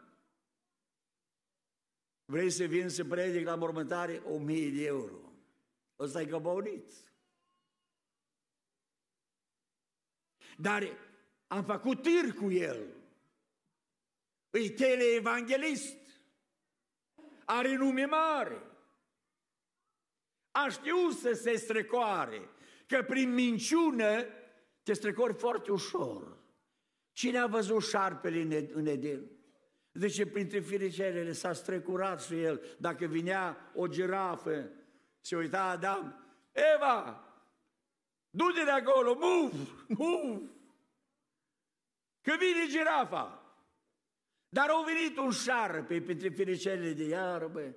Vrei 2.30 2.50
să 2.50 2.64
vin 2.64 2.88
să 2.88 3.04
predic 3.04 3.46
la 3.46 3.54
mormântare? 3.54 4.22
O 4.24 4.38
mie 4.38 4.70
de 4.70 4.84
euro. 4.84 5.32
Ăsta 5.98 6.20
e 6.20 6.26
căbăunit. 6.26 6.92
Dar 10.56 10.98
am 11.46 11.64
făcut 11.64 12.02
tir 12.02 12.34
cu 12.34 12.50
el. 12.50 12.86
Îi 14.50 14.70
teleevanghelist. 14.70 15.96
Are 17.44 17.76
nume 17.76 18.04
mare 18.04 18.70
a 20.50 20.68
știut 20.68 21.12
să 21.12 21.32
se 21.32 21.56
strecoare, 21.56 22.48
că 22.86 23.02
prin 23.02 23.34
minciună 23.34 24.24
te 24.82 24.92
strecori 24.92 25.34
foarte 25.34 25.72
ușor. 25.72 26.38
Cine 27.12 27.38
a 27.38 27.46
văzut 27.46 27.82
șarpele 27.82 28.68
în 28.72 28.86
Eden? 28.86 29.30
Zice, 29.92 30.26
printre 30.26 30.60
firicelele 30.60 31.32
s-a 31.32 31.52
strecurat 31.52 32.22
și 32.22 32.42
el. 32.42 32.60
Dacă 32.78 33.06
vinea 33.06 33.70
o 33.74 33.86
girafă, 33.86 34.70
se 35.20 35.36
uita 35.36 35.62
Adam, 35.62 36.24
Eva, 36.74 37.24
du-te 38.30 38.64
de 38.64 38.70
acolo, 38.70 39.14
move, 39.14 39.56
move. 39.88 40.50
Că 42.20 42.32
vine 42.38 42.66
girafa. 42.68 43.34
Dar 44.48 44.68
au 44.68 44.84
venit 44.84 45.16
un 45.16 45.30
șarpe 45.30 46.00
printre 46.00 46.28
firicelele 46.28 46.92
de 46.92 47.04
iarbă 47.04 47.76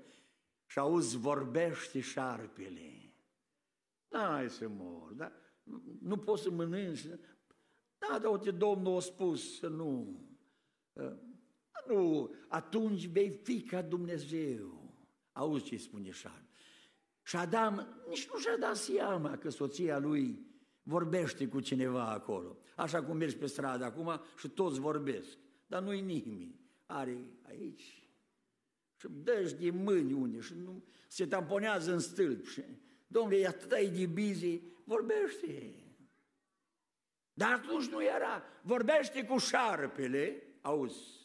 și 0.66 0.80
auzi, 0.80 1.18
vorbește 1.18 2.00
șarpele. 2.00 3.14
N-ai 4.08 4.50
să 4.50 4.68
mor, 4.68 5.12
dar 5.12 5.32
nu 6.02 6.18
poți 6.18 6.44
să 6.44 6.52
mănânci. 6.52 7.06
Da, 7.98 8.20
dar 8.20 8.32
uite, 8.32 8.52
Domnul 8.52 8.96
a 8.96 9.00
spus 9.00 9.58
să 9.58 9.68
nu. 9.68 10.22
Nu, 11.88 12.34
atunci 12.48 13.08
vei 13.08 13.30
fi 13.30 13.62
ca 13.62 13.82
Dumnezeu. 13.82 14.94
Auzi 15.32 15.64
ce 15.64 15.78
spune 15.78 16.12
Șarpe. 16.12 16.48
Și 17.24 17.36
Adam 17.36 18.04
nici 18.08 18.30
nu 18.34 18.40
și-a 18.40 18.58
dat 18.58 18.76
seama 18.76 19.38
că 19.38 19.50
soția 19.50 20.00
lui 20.00 20.46
vorbește 20.84 21.48
cu 21.48 21.60
cineva 21.60 22.10
acolo. 22.10 22.58
Așa 22.76 23.04
cum 23.04 23.18
mergi 23.18 23.36
pe 23.36 23.46
stradă 23.46 23.86
acum 23.86 24.22
și 24.38 24.50
toți 24.50 24.80
vorbesc. 24.80 25.38
Dar 25.68 25.82
nu-i 25.82 26.02
nimeni. 26.02 26.60
Are 26.86 27.18
aici 27.48 28.04
și 29.04 29.08
dă 29.24 29.56
de 29.60 29.70
mâini 29.70 30.14
unde 30.14 30.40
și 30.40 30.54
nu, 30.64 30.84
se 31.08 31.26
tamponează 31.26 31.94
în 31.94 32.00
stâlp. 32.00 32.46
Și, 32.46 32.64
domnule, 33.08 33.38
e 33.38 33.48
atât 33.48 33.70
de 33.70 34.06
busy, 34.06 34.62
vorbește. 34.84 35.74
Dar 37.34 37.52
atunci 37.52 37.86
nu 37.86 38.04
era, 38.04 38.44
vorbește 38.62 39.26
cu 39.26 39.38
șarpele, 39.38 40.44
auzi, 40.62 41.23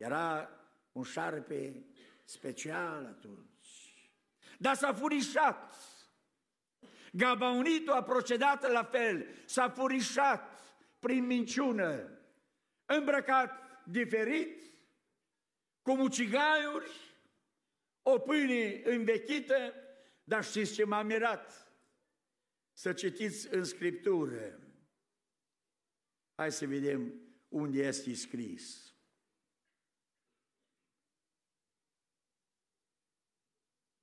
era 0.00 0.50
un 0.92 1.02
șarpe 1.02 1.84
special 2.24 3.04
atunci. 3.04 3.48
Dar 4.58 4.74
s-a 4.74 4.94
furișat. 4.94 5.74
Gabaunitul 7.12 7.92
a 7.92 8.02
procedat 8.02 8.70
la 8.70 8.84
fel, 8.84 9.26
s-a 9.44 9.68
furișat 9.68 10.60
prin 10.98 11.26
minciună, 11.26 12.18
îmbrăcat 12.84 13.82
diferit, 13.84 14.62
cu 15.82 15.94
mucigaiuri, 15.94 16.90
o 18.02 18.18
pâine 18.18 18.82
învechită, 18.84 19.74
dar 20.24 20.44
știți 20.44 20.74
ce 20.74 20.84
m-a 20.84 21.02
mirat? 21.02 21.72
Să 22.72 22.92
citiți 22.92 23.54
în 23.54 23.64
Scriptură. 23.64 24.60
Hai 26.34 26.52
să 26.52 26.66
vedem 26.66 27.14
unde 27.48 27.78
este 27.78 28.14
scris. 28.14 28.89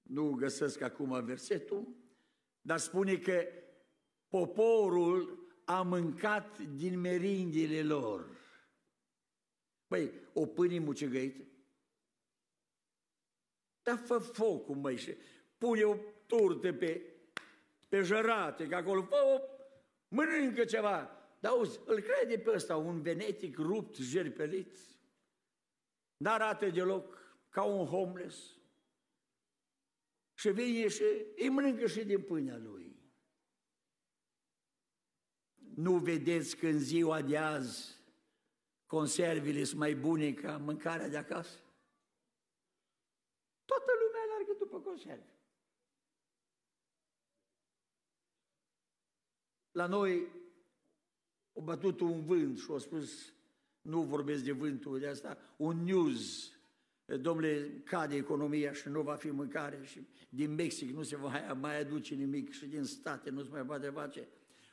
Nu 0.07 0.29
găsesc 0.29 0.81
acum 0.81 1.25
versetul, 1.25 1.95
dar 2.61 2.77
spune 2.77 3.17
că 3.17 3.43
poporul 4.27 5.47
a 5.65 5.81
mâncat 5.81 6.59
din 6.59 6.99
merindile 6.99 7.83
lor. 7.83 8.29
Păi, 9.87 10.11
o 10.33 10.45
pâine 10.45 10.79
mucegăită? 10.79 11.43
Dar 13.81 13.97
fă 13.97 14.17
focul, 14.17 14.75
măi, 14.75 14.97
și 14.97 15.15
pune 15.57 15.83
o 15.83 15.95
turtă 16.25 16.73
pe, 16.73 17.01
pe 17.87 18.01
jărate, 18.01 18.67
că 18.67 18.75
acolo, 18.75 19.01
fă 19.01 19.15
o, 19.15 19.41
mănâncă 20.07 20.65
ceva. 20.65 21.11
Dar 21.39 21.51
auzi, 21.51 21.79
îl 21.85 21.99
crede 21.99 22.37
pe 22.37 22.51
ăsta 22.53 22.77
un 22.77 23.01
venetic 23.01 23.57
rupt, 23.57 23.95
jerpelit? 23.95 24.77
N-arată 26.17 26.69
deloc 26.69 27.17
ca 27.49 27.63
un 27.63 27.85
homeless. 27.85 28.56
Și 30.37 30.49
vine 30.49 30.87
și 30.87 31.03
îi 31.35 31.49
mănâncă 31.49 31.87
și 31.87 32.03
din 32.03 32.21
pâinea 32.21 32.57
lui. 32.57 32.95
Nu 35.75 35.97
vedeți 35.97 36.57
că 36.57 36.67
în 36.67 36.79
ziua 36.79 37.21
de 37.21 37.37
azi 37.37 37.95
conservele 38.85 39.63
sunt 39.63 39.79
mai 39.79 39.95
bune 39.95 40.33
ca 40.33 40.57
mâncarea 40.57 41.09
de 41.09 41.17
acasă? 41.17 41.59
Toată 43.65 43.91
lumea 44.03 44.21
alergă 44.21 44.53
după 44.57 44.79
conserve. 44.79 45.39
La 49.71 49.85
noi 49.87 50.31
a 51.53 51.59
bătut 51.59 51.99
un 51.99 52.25
vânt 52.25 52.59
și 52.59 52.71
a 52.71 52.77
spus, 52.77 53.33
nu 53.81 54.03
vorbesc 54.03 54.43
de 54.43 54.51
vântul 54.51 54.99
de 54.99 55.07
asta, 55.07 55.37
un 55.57 55.83
news, 55.83 56.51
domnule, 57.15 57.81
cade 57.83 58.15
economia 58.15 58.73
și 58.73 58.87
nu 58.87 59.01
va 59.01 59.15
fi 59.15 59.29
mâncare 59.29 59.83
și 59.83 60.07
din 60.29 60.53
Mexic 60.53 60.89
nu 60.89 61.03
se 61.03 61.15
va 61.15 61.53
mai 61.53 61.79
aduce 61.79 62.15
nimic 62.15 62.51
și 62.51 62.65
din 62.65 62.83
state 62.83 63.29
nu 63.29 63.43
se 63.43 63.49
mai 63.49 63.65
poate 63.65 63.89
face. 63.89 64.27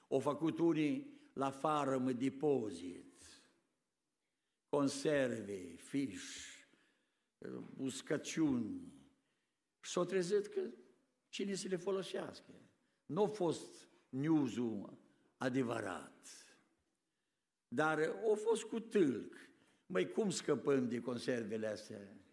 Au 0.08 0.18
făcut 0.18 0.58
unii 0.58 1.14
la 1.32 1.50
fară 1.50 1.98
mă 1.98 2.12
depozit, 2.12 3.24
conserve, 4.68 5.74
fiș, 5.76 6.54
uscăciuni. 7.76 8.92
Și 9.80 9.90
s-au 9.90 10.04
trezit 10.04 10.46
că 10.46 10.60
cine 11.28 11.54
să 11.54 11.68
le 11.68 11.76
folosească. 11.76 12.52
Nu 13.06 13.22
a 13.22 13.26
fost 13.28 13.88
news 14.08 14.54
adevărat. 15.36 16.28
Dar 17.68 17.98
a 17.98 18.34
fost 18.34 18.62
cu 18.62 18.80
tâlc. 18.80 19.34
Măi, 19.86 20.10
cum 20.10 20.30
scăpăm 20.30 20.88
de 20.88 21.00
conservele 21.00 21.66
astea? 21.66 22.23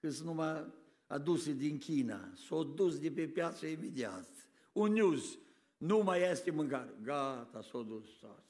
Că 0.00 0.10
sunt 0.10 0.26
numai 0.26 0.72
aduse 1.06 1.52
din 1.52 1.78
China. 1.78 2.32
S-au 2.34 2.64
dus 2.64 2.98
de 2.98 3.10
pe 3.10 3.26
piață 3.26 3.66
imediat. 3.66 4.28
Un 4.72 4.92
news. 4.92 5.38
Nu 5.76 5.98
mai 5.98 6.22
este 6.22 6.50
mâncare. 6.50 6.94
Gata, 7.02 7.62
s-au 7.62 7.82
dus 7.82 8.08
toate. 8.08 8.44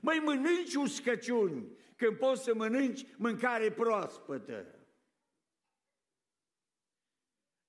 Măi, 0.00 0.18
mănânci 0.18 0.74
uscăciuni 0.74 1.76
când 1.96 2.16
poți 2.16 2.42
să 2.42 2.54
mănânci 2.54 3.06
mâncare 3.16 3.70
proaspătă. 3.70 4.66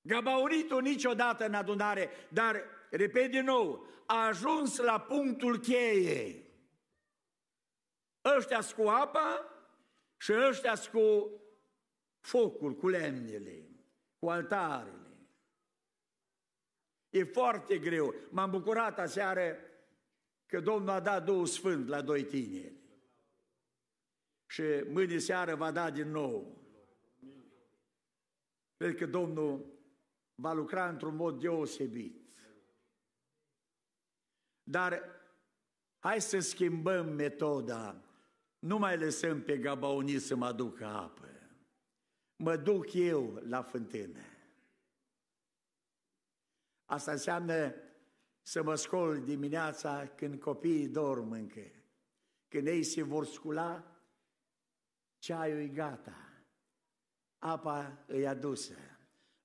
Gabauritul 0.02 0.82
niciodată 0.82 1.46
în 1.46 1.54
adunare, 1.54 2.10
dar, 2.30 2.64
repet 2.90 3.32
din 3.32 3.44
nou, 3.44 3.88
a 4.06 4.26
ajuns 4.26 4.78
la 4.78 5.00
punctul 5.00 5.60
cheie. 5.60 6.46
Ăștia 8.38 8.60
cu 8.78 8.88
apa 8.88 9.46
și 10.18 10.34
ăștia 10.50 10.74
cu 10.92 11.32
focul, 12.28 12.76
cu 12.76 12.88
lemnele, 12.88 13.70
cu 14.20 14.30
altarele. 14.30 15.18
E 17.10 17.24
foarte 17.24 17.78
greu. 17.78 18.16
M-am 18.30 18.50
bucurat 18.50 19.00
aseară 19.00 19.58
că 20.46 20.60
Domnul 20.60 20.90
a 20.90 21.00
dat 21.00 21.26
două 21.26 21.46
sfânt 21.46 21.88
la 21.88 22.02
doi 22.02 22.24
tineri. 22.24 22.76
Și 24.46 24.64
mâine 24.88 25.18
seară 25.18 25.56
va 25.56 25.72
da 25.72 25.92
din 25.92 26.12
nou. 26.12 26.62
Cred 28.78 28.96
că 28.96 29.06
Domnul 29.06 29.66
va 30.36 30.54
lucra 30.54 30.90
într-un 30.90 31.16
mod 31.16 31.40
deosebit. 31.40 32.26
Dar 34.64 35.02
hai 36.00 36.22
să 36.22 36.40
schimbăm 36.40 37.14
metoda. 37.14 38.02
Nu 38.60 38.78
mai 38.78 38.98
lăsăm 38.98 39.42
pe 39.42 39.58
gabaunii 39.58 40.20
să 40.20 40.36
mă 40.36 40.46
aducă 40.46 40.86
apă. 40.86 41.37
Mă 42.38 42.56
duc 42.56 42.94
eu 42.94 43.34
la 43.34 43.62
fântână. 43.62 44.20
Asta 46.86 47.12
înseamnă 47.12 47.74
să 48.42 48.64
mă 48.64 48.76
scol 48.76 49.24
dimineața 49.24 50.08
când 50.08 50.40
copiii 50.40 50.88
dorm 50.88 51.32
încă. 51.32 51.72
Când 52.48 52.68
ei 52.68 52.84
se 52.84 53.04
vor 53.04 53.26
scula, 53.26 53.98
ceaiul 55.18 55.60
e 55.60 55.68
gata, 55.68 56.44
apa 57.40 58.06
e 58.08 58.28
adusă 58.28 58.74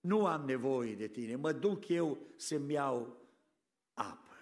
nu 0.03 0.27
am 0.27 0.45
nevoie 0.45 0.95
de 0.95 1.07
tine, 1.07 1.37
mă 1.37 1.53
duc 1.53 1.89
eu 1.89 2.19
să-mi 2.37 2.73
iau 2.73 3.17
apă. 3.93 4.37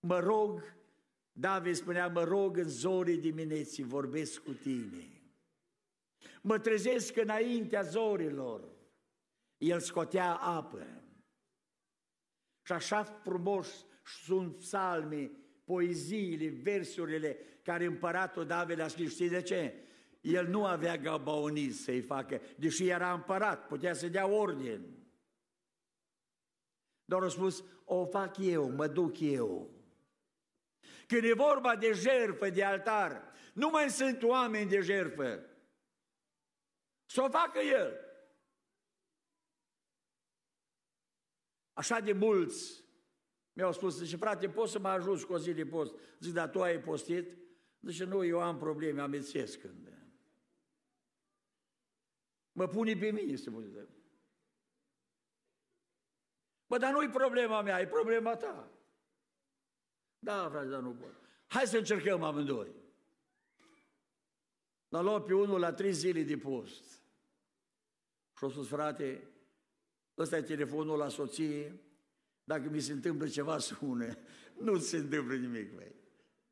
Mă 0.00 0.18
rog, 0.18 0.76
David 1.32 1.74
spunea, 1.74 2.08
mă 2.08 2.24
rog 2.24 2.56
în 2.56 2.68
zorii 2.68 3.18
dimineții, 3.18 3.84
vorbesc 3.84 4.42
cu 4.42 4.52
tine. 4.52 5.11
Mă 6.44 6.58
trezesc 6.58 7.16
înaintea 7.16 7.82
zorilor, 7.82 8.68
el 9.58 9.80
scotea 9.80 10.34
apă. 10.34 10.86
Și 12.62 12.72
așa 12.72 13.02
frumos 13.02 13.86
sunt 14.24 14.56
psalmii, 14.56 15.30
poeziile, 15.64 16.48
versurile 16.48 17.36
care 17.62 17.84
împăratul 17.84 18.46
David 18.46 18.78
a 18.78 18.88
scris. 18.88 19.12
Știi 19.12 19.28
de 19.28 19.42
ce? 19.42 19.82
el 20.22 20.46
nu 20.46 20.64
avea 20.64 20.96
gabaonist 20.96 21.82
să-i 21.82 22.00
facă, 22.00 22.40
deși 22.56 22.88
era 22.88 23.12
împărat, 23.12 23.66
putea 23.66 23.94
să 23.94 24.08
dea 24.08 24.26
ordine. 24.26 24.80
Doar 27.04 27.22
a 27.22 27.28
spus, 27.28 27.64
o 27.84 28.06
fac 28.06 28.36
eu, 28.38 28.70
mă 28.70 28.86
duc 28.86 29.20
eu. 29.20 29.70
Când 31.06 31.24
e 31.24 31.32
vorba 31.32 31.76
de 31.76 31.92
jertfă, 31.92 32.50
de 32.50 32.64
altar, 32.64 33.22
nu 33.52 33.68
mai 33.68 33.90
sunt 33.90 34.22
oameni 34.22 34.68
de 34.68 34.80
jertfă. 34.80 35.46
Să 37.12 37.22
o 37.22 37.28
facă 37.28 37.58
el. 37.58 38.00
Așa 41.72 42.00
de 42.00 42.12
mulți 42.12 42.84
mi-au 43.52 43.72
spus, 43.72 43.98
zice, 43.98 44.16
frate, 44.16 44.48
poți 44.48 44.72
să 44.72 44.78
mă 44.78 44.88
ajut 44.88 45.22
cu 45.22 45.32
o 45.32 45.38
zi 45.38 45.52
de 45.52 45.66
post? 45.66 45.94
Zic, 46.18 46.32
dar 46.32 46.50
tu 46.50 46.62
ai 46.62 46.80
postit? 46.80 47.38
Zice, 47.80 48.04
nu, 48.04 48.24
eu 48.24 48.40
am 48.40 48.58
probleme, 48.58 49.00
amețesc 49.00 49.60
când. 49.60 50.10
Mă 52.52 52.68
pune 52.68 52.96
pe 52.96 53.10
mine 53.10 53.36
să 53.36 53.50
mă 53.50 53.88
Bă, 56.66 56.78
dar 56.78 56.92
nu-i 56.92 57.08
problema 57.08 57.62
mea, 57.62 57.80
e 57.80 57.86
problema 57.86 58.36
ta. 58.36 58.70
Da, 60.18 60.48
frate, 60.50 60.68
dar 60.68 60.80
nu 60.80 60.94
pot. 60.94 61.20
Hai 61.46 61.66
să 61.66 61.76
încercăm 61.76 62.22
amândoi. 62.22 62.74
L-a 64.88 65.00
luat 65.00 65.24
pe 65.24 65.34
unul 65.34 65.60
la 65.60 65.72
trei 65.72 65.92
zile 65.92 66.22
de 66.22 66.36
post. 66.36 67.01
Și-a 68.42 68.50
spus, 68.50 68.68
frate, 68.68 69.30
ăsta 70.18 70.36
e 70.36 70.42
telefonul 70.42 70.98
la 70.98 71.08
soție, 71.08 71.80
dacă 72.44 72.68
mi 72.68 72.80
se 72.80 72.92
întâmplă 72.92 73.28
ceva, 73.28 73.58
sună. 73.68 74.18
Nu 74.58 74.78
ți 74.78 74.88
se 74.88 74.96
întâmplă 74.96 75.34
nimic, 75.34 75.74
băi. 75.74 75.94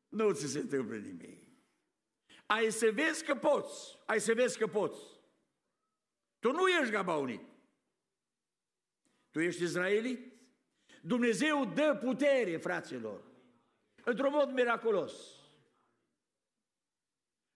Nu 0.09 0.33
ți 0.33 0.47
se 0.47 0.59
întâmplă 0.59 0.97
nimic. 0.97 1.43
Ai 2.45 2.71
să 2.71 2.91
vezi 2.93 3.23
că 3.23 3.35
poți. 3.35 3.99
Ai 4.05 4.21
să 4.21 4.33
vezi 4.33 4.57
că 4.57 4.67
poți. 4.67 4.99
Tu 6.39 6.51
nu 6.51 6.67
ești 6.67 6.91
gabaunit. 6.91 7.41
Tu 9.31 9.39
ești 9.39 9.63
izraelit. 9.63 10.33
Dumnezeu 11.01 11.65
dă 11.65 11.99
putere, 12.03 12.57
fraților. 12.57 13.23
Într-un 14.03 14.31
mod 14.31 14.51
miraculos. 14.51 15.13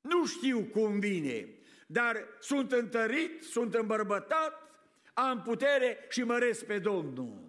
Nu 0.01 0.25
știu 0.25 0.63
cum 0.63 0.99
vine, 0.99 1.54
dar 1.85 2.27
sunt 2.39 2.71
întărit, 2.71 3.43
sunt 3.43 3.73
îmbărbătat, 3.73 4.65
am 5.13 5.41
putere 5.41 6.05
și 6.09 6.23
măresc 6.23 6.65
pe 6.65 6.79
Domnul. 6.79 7.43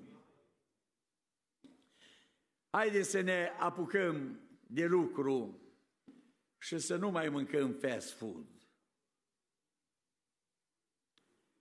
Haideți 2.70 3.10
să 3.10 3.20
ne 3.20 3.52
apucăm 3.58 4.40
de 4.66 4.84
lucru 4.84 5.60
și 6.58 6.78
să 6.78 6.96
nu 6.96 7.10
mai 7.10 7.28
mâncăm 7.28 7.72
fast 7.72 8.12
food. 8.12 8.46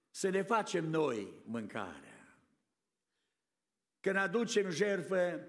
Să 0.10 0.30
ne 0.30 0.42
facem 0.42 0.90
noi 0.90 1.34
mâncarea. 1.46 2.40
Când 4.00 4.16
aducem 4.16 4.70
jertfă, 4.70 5.48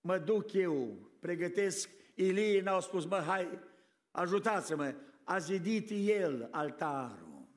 mă 0.00 0.18
duc 0.18 0.52
eu, 0.52 1.10
pregătesc, 1.20 1.90
Ilie 2.14 2.60
n-au 2.60 2.80
spus, 2.80 3.04
mă, 3.04 3.20
hai, 3.20 3.58
ajutați-mă, 4.10 4.94
a 5.26 5.38
zidit 5.38 5.90
el 5.90 6.48
altarul. 6.50 7.48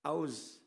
Auzi? 0.00 0.60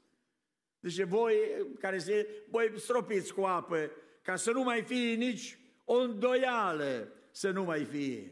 Deci 0.80 1.02
voi 1.02 1.36
care 1.80 1.98
se, 1.98 2.28
voi 2.50 2.80
stropiți 2.80 3.34
cu 3.34 3.42
apă, 3.42 3.92
ca 4.22 4.36
să 4.36 4.52
nu 4.52 4.64
mai 4.64 4.82
fie 4.82 5.14
nici 5.14 5.58
o 5.86 5.94
îndoială, 5.94 7.12
să 7.32 7.52
nu 7.52 7.64
mai 7.64 7.86
fie. 7.86 8.32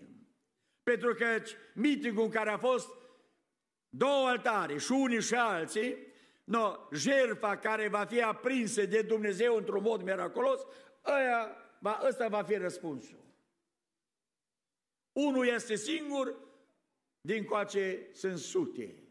Pentru 0.84 1.13
că 1.13 1.26
mitingul 1.74 2.24
în 2.24 2.30
care 2.30 2.50
a 2.50 2.58
fost 2.58 2.89
două 3.89 4.28
altare, 4.28 4.78
și 4.78 4.91
unii 4.91 5.21
și 5.21 5.36
alții, 5.36 5.95
no, 6.43 6.76
jertfa 6.93 7.58
care 7.58 7.88
va 7.88 8.06
fi 8.06 8.21
aprinsă 8.21 8.86
de 8.86 9.02
Dumnezeu 9.02 9.56
într-un 9.56 9.82
mod 9.82 10.02
miraculos, 10.02 10.60
aia, 11.02 11.58
va, 11.80 12.02
ăsta 12.08 12.28
va 12.28 12.43
fi 12.43 12.56
răspunsul. 12.56 13.24
Unul 15.12 15.48
este 15.48 15.76
singur, 15.76 16.44
din 17.25 17.45
coace 17.45 18.09
sunt 18.13 18.38
sute. 18.38 19.03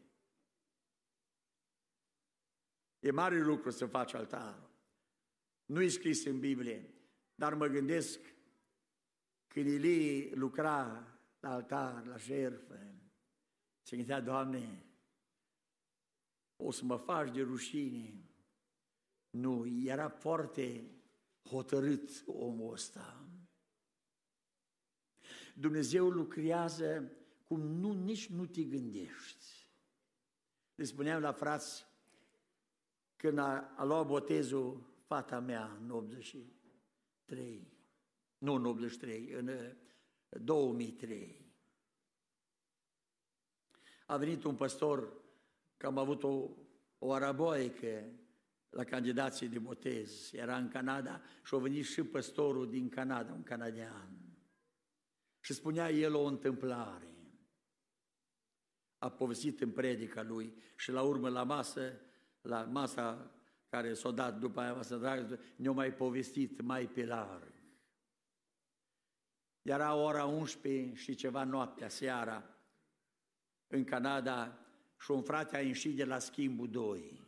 E 3.00 3.10
mare 3.10 3.40
lucru 3.40 3.70
să 3.70 3.86
faci 3.86 4.14
altarul. 4.14 4.70
Nu 5.64 5.82
e 5.82 5.88
scris 5.88 6.24
în 6.24 6.40
Biblie, 6.40 6.94
dar 7.34 7.54
mă 7.54 7.66
gândesc 7.66 8.20
când 9.46 9.66
Ilie 9.66 10.34
lucra 10.34 11.06
la 11.40 11.50
altar, 11.52 12.06
la 12.06 12.16
jertfă, 12.16 12.94
se 13.82 13.96
gândea, 13.96 14.20
Doamne, 14.20 14.84
o 16.56 16.70
să 16.70 16.84
mă 16.84 16.96
faci 16.96 17.34
de 17.34 17.42
rușine. 17.42 18.28
Nu, 19.30 19.66
era 19.66 20.08
foarte 20.08 20.90
hotărât 21.48 22.22
omul 22.26 22.72
ăsta. 22.72 23.28
Dumnezeu 25.54 26.08
lucrează 26.08 27.12
cum 27.44 27.60
nu, 27.60 27.92
nici 27.92 28.26
nu 28.26 28.46
te 28.46 28.62
gândești. 28.62 29.68
Le 30.74 30.84
spuneam 30.84 31.20
la 31.22 31.32
frați, 31.32 31.86
când 33.16 33.38
a, 33.38 33.74
a 33.76 33.84
luat 33.84 34.06
botezul 34.06 34.94
fata 35.06 35.40
mea 35.40 35.78
în 35.80 35.90
83, 35.90 37.72
nu 38.38 38.54
în 38.54 38.64
83, 38.64 39.30
în 39.30 39.76
2003. 40.28 41.52
A 44.06 44.16
venit 44.16 44.44
un 44.44 44.54
păstor, 44.54 45.12
că 45.76 45.86
am 45.86 45.98
avut 45.98 46.22
o, 46.22 46.50
o 46.98 47.12
araboică 47.12 48.04
la 48.70 48.84
candidații 48.84 49.48
de 49.48 49.58
botez, 49.58 50.32
era 50.32 50.56
în 50.56 50.68
Canada 50.68 51.22
și 51.44 51.54
a 51.54 51.58
venit 51.58 51.84
și 51.84 52.02
păstorul 52.02 52.70
din 52.70 52.88
Canada, 52.88 53.32
un 53.32 53.42
canadian. 53.42 54.18
Și 55.40 55.52
spunea 55.52 55.90
el 55.90 56.14
o 56.14 56.24
întâmplare. 56.24 57.13
A 59.04 59.10
povestit 59.10 59.60
în 59.60 59.70
predica 59.70 60.22
lui 60.22 60.54
și 60.76 60.90
la 60.90 61.02
urmă 61.02 61.28
la 61.28 61.42
masă, 61.42 62.00
la 62.42 62.62
masa 62.62 63.30
care 63.68 63.94
s-a 63.94 64.10
dat 64.10 64.38
după 64.38 64.60
aia, 64.60 64.74
masa 64.74 64.96
dragă, 64.96 65.40
ne-a 65.56 65.70
mai 65.70 65.92
povestit 65.92 66.60
mai 66.60 66.86
pe 66.86 67.04
larg. 67.04 67.52
Era 69.62 69.94
ora 69.94 70.24
11 70.24 70.94
și 70.94 71.14
ceva 71.14 71.44
noaptea, 71.44 71.88
seara, 71.88 72.56
în 73.66 73.84
Canada 73.84 74.58
și 75.00 75.10
un 75.10 75.22
frate 75.22 75.56
a 75.56 75.60
ieșit 75.60 75.96
de 75.96 76.04
la 76.04 76.18
schimbul 76.18 76.70
2. 76.70 77.22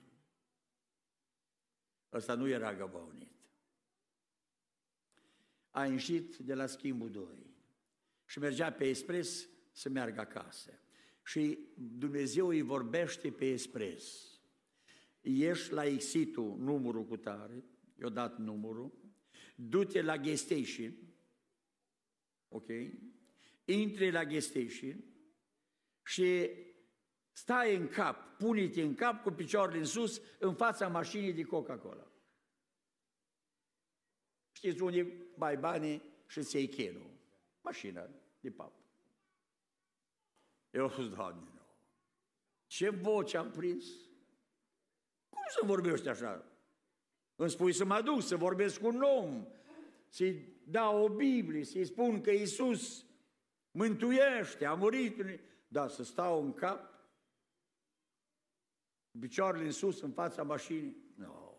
Ăsta 2.12 2.34
nu 2.34 2.48
era 2.48 2.74
găbăunit. 2.74 3.34
A 5.70 5.86
ieșit 5.86 6.36
de 6.36 6.54
la 6.54 6.66
schimbul 6.66 7.10
2 7.10 7.24
și 8.24 8.38
mergea 8.38 8.72
pe 8.72 8.88
expres 8.88 9.48
să 9.72 9.88
meargă 9.88 10.20
acasă. 10.20 10.80
Și 11.26 11.58
Dumnezeu 11.74 12.48
îi 12.48 12.62
vorbește 12.62 13.30
pe 13.30 13.50
expres. 13.50 14.30
Ieși 15.20 15.72
la 15.72 15.84
exitul 15.84 16.56
numărul 16.58 17.04
cu 17.04 17.16
tare, 17.16 17.64
i-a 18.00 18.08
dat 18.08 18.38
numărul, 18.38 18.92
du-te 19.54 20.02
la 20.02 20.16
gas 20.16 20.40
station, 20.40 20.94
ok? 22.48 22.68
Intri 23.64 24.10
la 24.10 24.24
gas 24.24 24.44
station 24.44 25.04
și 26.04 26.50
stai 27.32 27.76
în 27.76 27.88
cap, 27.88 28.36
pune-te 28.38 28.82
în 28.82 28.94
cap 28.94 29.22
cu 29.22 29.30
picioarele 29.30 29.78
în 29.78 29.84
sus 29.84 30.22
în 30.38 30.54
fața 30.54 30.88
mașinii 30.88 31.32
de 31.32 31.42
Coca-Cola. 31.42 32.12
Știți 34.52 34.82
unde 34.82 35.12
bai 35.36 35.56
bani 35.56 36.02
și 36.26 36.42
ți 36.42 36.56
iei 36.56 36.68
chenul? 36.68 37.10
Mașina 37.60 38.10
de 38.40 38.50
pap. 38.50 38.85
Eu 40.76 40.90
spus, 40.90 41.08
Doamne, 41.08 41.40
nu. 41.54 41.60
Ce 42.66 42.88
voce 42.88 43.36
am 43.36 43.50
prins? 43.50 43.84
Cum 45.28 45.42
să 45.48 45.66
vorbești 45.66 46.08
așa? 46.08 46.44
Îmi 47.34 47.50
spui 47.50 47.72
să 47.72 47.84
mă 47.84 48.00
duc, 48.02 48.22
să 48.22 48.36
vorbesc 48.36 48.80
cu 48.80 48.86
un 48.86 49.02
om, 49.02 49.46
să-i 50.08 50.54
dau 50.64 51.02
o 51.02 51.08
Biblie, 51.08 51.64
să-i 51.64 51.84
spun 51.84 52.20
că 52.20 52.30
Iisus 52.30 53.04
mântuiește, 53.70 54.64
a 54.64 54.74
murit. 54.74 55.40
Da, 55.68 55.88
să 55.88 56.04
stau 56.04 56.42
în 56.42 56.54
cap, 56.54 56.94
picioarele 59.20 59.64
în 59.64 59.72
sus, 59.72 60.00
în 60.00 60.12
fața 60.12 60.42
mașinii. 60.42 60.96
Nu. 61.14 61.24
No. 61.24 61.54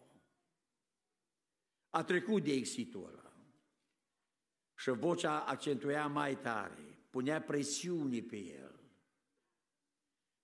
A 1.90 2.04
trecut 2.04 2.44
de 2.44 2.52
exitul 2.52 3.08
ăla. 3.08 3.34
Și 4.76 4.90
vocea 4.90 5.40
accentuia 5.40 6.08
mai 6.08 6.40
tare, 6.40 6.98
punea 7.10 7.42
presiune 7.42 8.22
pe 8.22 8.36
el. 8.36 8.77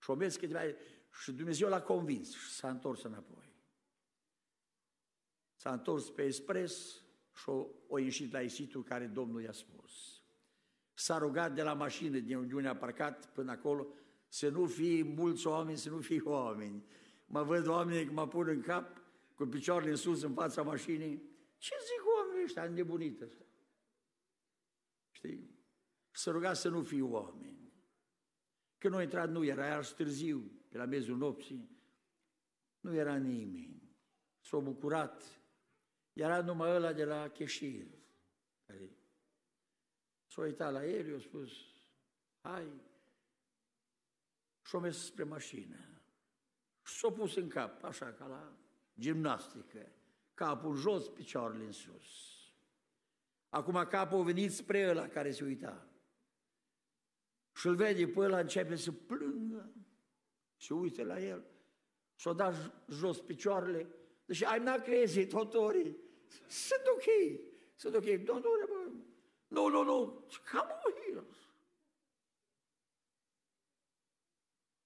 Și 0.03 0.09
o 0.09 0.15
mers 0.15 0.35
câteva... 0.35 0.59
Și 1.21 1.31
Dumnezeu 1.31 1.69
l-a 1.69 1.81
convins 1.81 2.33
și 2.35 2.49
s-a 2.49 2.69
întors 2.69 3.03
înapoi. 3.03 3.53
S-a 5.55 5.71
întors 5.71 6.09
pe 6.09 6.23
expres 6.23 7.01
și 7.33 7.49
o, 7.49 7.67
o 7.87 7.97
ieșit 7.97 8.31
la 8.31 8.41
exitul 8.41 8.83
care 8.83 9.05
Domnul 9.05 9.41
i-a 9.41 9.51
spus 9.51 10.23
s-a 10.93 11.17
rugat 11.17 11.55
de 11.55 11.63
la 11.63 11.73
mașină 11.73 12.19
din 12.19 12.37
unde 12.37 12.67
a 12.67 12.75
parcat 12.75 13.31
până 13.33 13.51
acolo 13.51 13.87
să 14.27 14.49
nu 14.49 14.65
fie 14.65 15.03
mulți 15.03 15.47
oameni, 15.47 15.77
să 15.77 15.89
nu 15.89 15.99
fie 15.99 16.21
oameni. 16.23 16.85
Mă 17.25 17.43
văd 17.43 17.67
oamenii 17.67 18.05
că 18.05 18.11
mă 18.11 18.27
pun 18.27 18.47
în 18.47 18.61
cap, 18.61 19.01
cu 19.35 19.45
picioarele 19.45 19.89
în 19.89 19.95
sus 19.95 20.23
în 20.23 20.33
fața 20.33 20.61
mașinii. 20.61 21.31
Ce 21.57 21.75
zic 21.79 22.05
oamenii 22.17 22.43
ăștia 22.43 22.63
înnebunit 22.63 23.21
ăsta? 23.21 23.45
Știi? 25.11 25.49
Să 26.11 26.31
ruga 26.31 26.53
să 26.53 26.69
nu 26.69 26.83
fie 26.83 27.01
oameni. 27.01 27.62
Când 28.83 28.95
noi 28.95 29.03
intrat, 29.03 29.29
nu 29.29 29.43
era, 29.43 29.65
era 29.65 29.81
târziu, 29.81 30.51
pe 30.69 30.77
la 30.77 30.85
mezul 30.85 31.17
nopții, 31.17 31.69
nu 32.79 32.95
era 32.95 33.15
nimeni. 33.15 33.97
S-a 34.39 34.57
bucurat. 34.57 35.41
Era 36.13 36.41
numai 36.41 36.71
ăla 36.71 36.93
de 36.93 37.05
la 37.05 37.29
Cheșir, 37.29 37.87
care 38.65 38.97
S-a 40.27 40.41
uitat 40.41 40.71
la 40.71 40.85
el, 40.85 41.07
i-a 41.07 41.19
spus, 41.19 41.51
hai, 42.41 42.67
și-a 44.65 44.79
mers 44.79 45.05
spre 45.05 45.23
mașină. 45.23 46.01
S-a 46.81 47.11
pus 47.11 47.35
în 47.35 47.49
cap, 47.49 47.83
așa, 47.83 48.13
ca 48.13 48.25
la 48.25 48.57
gimnastică, 48.99 49.91
capul 50.33 50.75
jos, 50.75 51.07
picioarele 51.07 51.63
în 51.63 51.71
sus. 51.71 52.33
Acum 53.49 53.85
capul 53.89 54.19
a 54.19 54.23
venit 54.23 54.53
spre 54.53 54.89
ăla 54.89 55.07
care 55.07 55.31
se 55.31 55.43
uita. 55.43 55.87
Și 57.53 57.67
îl 57.67 57.75
vede 57.75 58.07
pe 58.07 58.19
ăla, 58.19 58.39
începe 58.39 58.75
să 58.75 58.91
plângă. 58.91 59.73
Și 60.55 60.71
uite 60.71 61.03
la 61.03 61.19
el. 61.19 61.45
Și-o 62.15 62.33
dat 62.33 62.83
jos 62.89 63.21
picioarele. 63.21 63.87
Deci, 64.25 64.43
I'm 64.43 64.61
not 64.63 64.81
crazy, 64.81 65.27
totori. 65.27 65.97
Sunt 66.47 66.81
ok. 66.95 67.39
Sunt 67.75 67.95
ok. 67.95 68.05
Nu, 68.05 68.39
nu, 68.39 68.57
nu, 69.47 69.67
nu, 69.67 69.83
nu. 69.83 70.27
Come 70.51 70.71
over 70.85 71.01
here. 71.03 71.25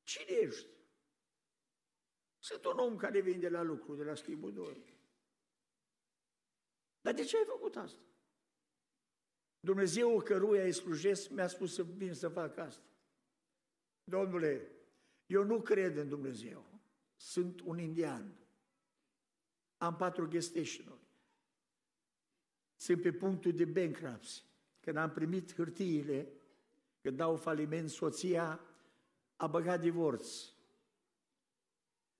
Cine 0.04 0.38
ești? 0.38 0.68
Sunt 2.40 2.66
un 2.66 2.78
om 2.78 2.96
care 2.96 3.20
vine 3.20 3.38
de 3.38 3.50
la 3.50 3.62
lucru, 3.62 3.96
de 3.96 4.04
la 4.04 4.16
schimbul 4.16 4.54
de 4.54 4.60
ori. 4.60 4.96
Dar 7.02 7.14
de 7.14 7.24
ce 7.24 7.38
ai 7.38 7.46
făcut 7.46 7.76
asta? 7.76 8.02
Dumnezeu 9.60 10.22
căruia 10.22 10.64
îi 10.64 10.72
slujesc 10.72 11.30
mi-a 11.30 11.48
spus 11.48 11.74
să 11.74 11.84
vin 11.84 12.14
să 12.14 12.30
fac 12.30 12.58
asta. 12.58 12.84
Domnule, 14.04 14.72
eu 15.26 15.44
nu 15.44 15.62
cred 15.62 15.98
în 15.98 16.10
Dumnezeu. 16.10 16.66
Sunt 17.16 17.62
un 17.62 17.80
indian. 17.80 18.38
Am 19.78 19.96
patru 19.96 20.28
gestationuri. 20.28 21.08
Sunt 22.76 23.02
pe 23.02 23.12
punctul 23.12 23.52
de 23.52 23.66
bankruptcy. 23.66 24.44
Când 24.80 24.98
am 24.98 25.12
primit 25.12 25.54
hârtiile, 25.54 26.32
când 27.02 27.18
dau 27.18 27.36
faliment, 27.36 27.90
soția 27.90 28.62
a 29.36 29.48
băgat 29.48 29.80
divorț. 29.80 30.52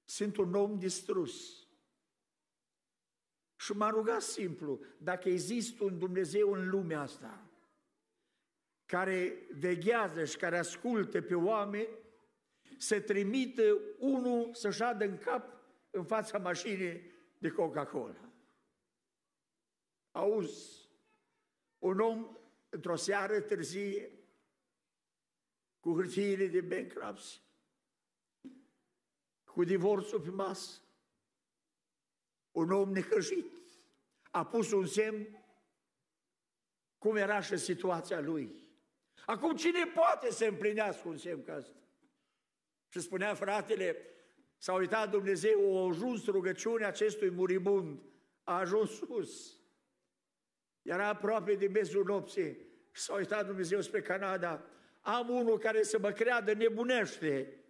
Sunt 0.06 0.38
un 0.38 0.54
om 0.54 0.80
distrus. 0.80 1.67
Și 3.58 3.72
m-a 3.72 3.90
rugat 3.90 4.22
simplu, 4.22 4.80
dacă 4.98 5.30
există 5.30 5.84
un 5.84 6.00
Dumnezeu 6.00 6.52
în 6.52 6.70
lumea 6.70 7.02
asta, 7.02 7.48
care 8.86 9.48
veghează 9.52 10.26
și 10.26 10.38
care 10.38 10.58
ascultă 10.58 11.22
pe 11.22 11.36
oameni, 11.36 11.88
să 12.78 13.02
trimită 13.02 13.78
unul 13.98 14.54
să 14.54 14.70
șadă 14.70 15.06
în 15.06 15.18
cap 15.18 15.58
în 15.90 16.06
fața 16.06 16.38
mașinii 16.38 17.12
de 17.38 17.50
Coca-Cola. 17.50 18.32
Auzi, 20.12 20.90
un 21.80 22.00
om 22.00 22.38
într-o 22.70 22.96
seară 22.96 23.40
târzie, 23.40 24.12
cu 25.80 25.94
hârtiile 25.94 26.48
de 26.48 26.62
bankruptcy, 26.62 27.42
cu 29.44 29.64
divorțul 29.64 30.20
pe 30.20 30.30
masă, 30.30 30.82
un 32.58 32.72
om 32.72 32.92
necăjit, 32.92 33.52
a 34.32 34.46
pus 34.46 34.72
un 34.72 34.86
semn 34.86 35.28
cum 36.98 37.16
era 37.16 37.40
și 37.42 37.58
situația 37.58 38.20
lui. 38.20 38.66
Acum 39.26 39.56
cine 39.56 39.86
poate 39.86 40.32
să 40.32 40.46
împlinească 40.46 41.08
un 41.08 41.18
semn 41.18 41.44
ca 41.44 41.54
asta? 41.54 41.78
Și 42.88 43.00
spunea 43.00 43.34
fratele, 43.34 43.98
s-a 44.58 44.74
uitat 44.74 45.10
Dumnezeu, 45.10 45.78
a 45.78 45.88
ajuns 45.88 46.26
rugăciunea 46.26 46.88
acestui 46.88 47.30
muribund, 47.30 48.00
a 48.44 48.58
ajuns 48.58 48.90
sus. 48.90 49.60
Era 50.82 51.08
aproape 51.08 51.54
de 51.54 51.68
mezul 51.68 52.04
nopții 52.06 52.58
și 52.92 53.02
s-a 53.02 53.14
uitat 53.14 53.46
Dumnezeu 53.46 53.82
spre 53.82 54.02
Canada. 54.02 54.66
Am 55.02 55.30
unul 55.30 55.58
care 55.58 55.84
să 55.84 56.00
mă 56.00 56.12
creadă 56.12 56.54
nebunește. 56.54 57.64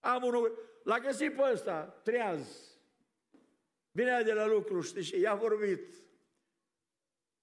Am 0.00 0.22
unul, 0.22 0.58
l-a 0.84 0.98
găsit 0.98 1.34
pe 1.34 1.42
ăsta, 1.52 2.00
treaz. 2.02 2.75
Vine 3.96 4.22
de 4.22 4.32
la 4.32 4.46
lucru, 4.46 4.80
știi, 4.80 5.02
și 5.02 5.18
i-a 5.18 5.34
vorbit. 5.34 6.02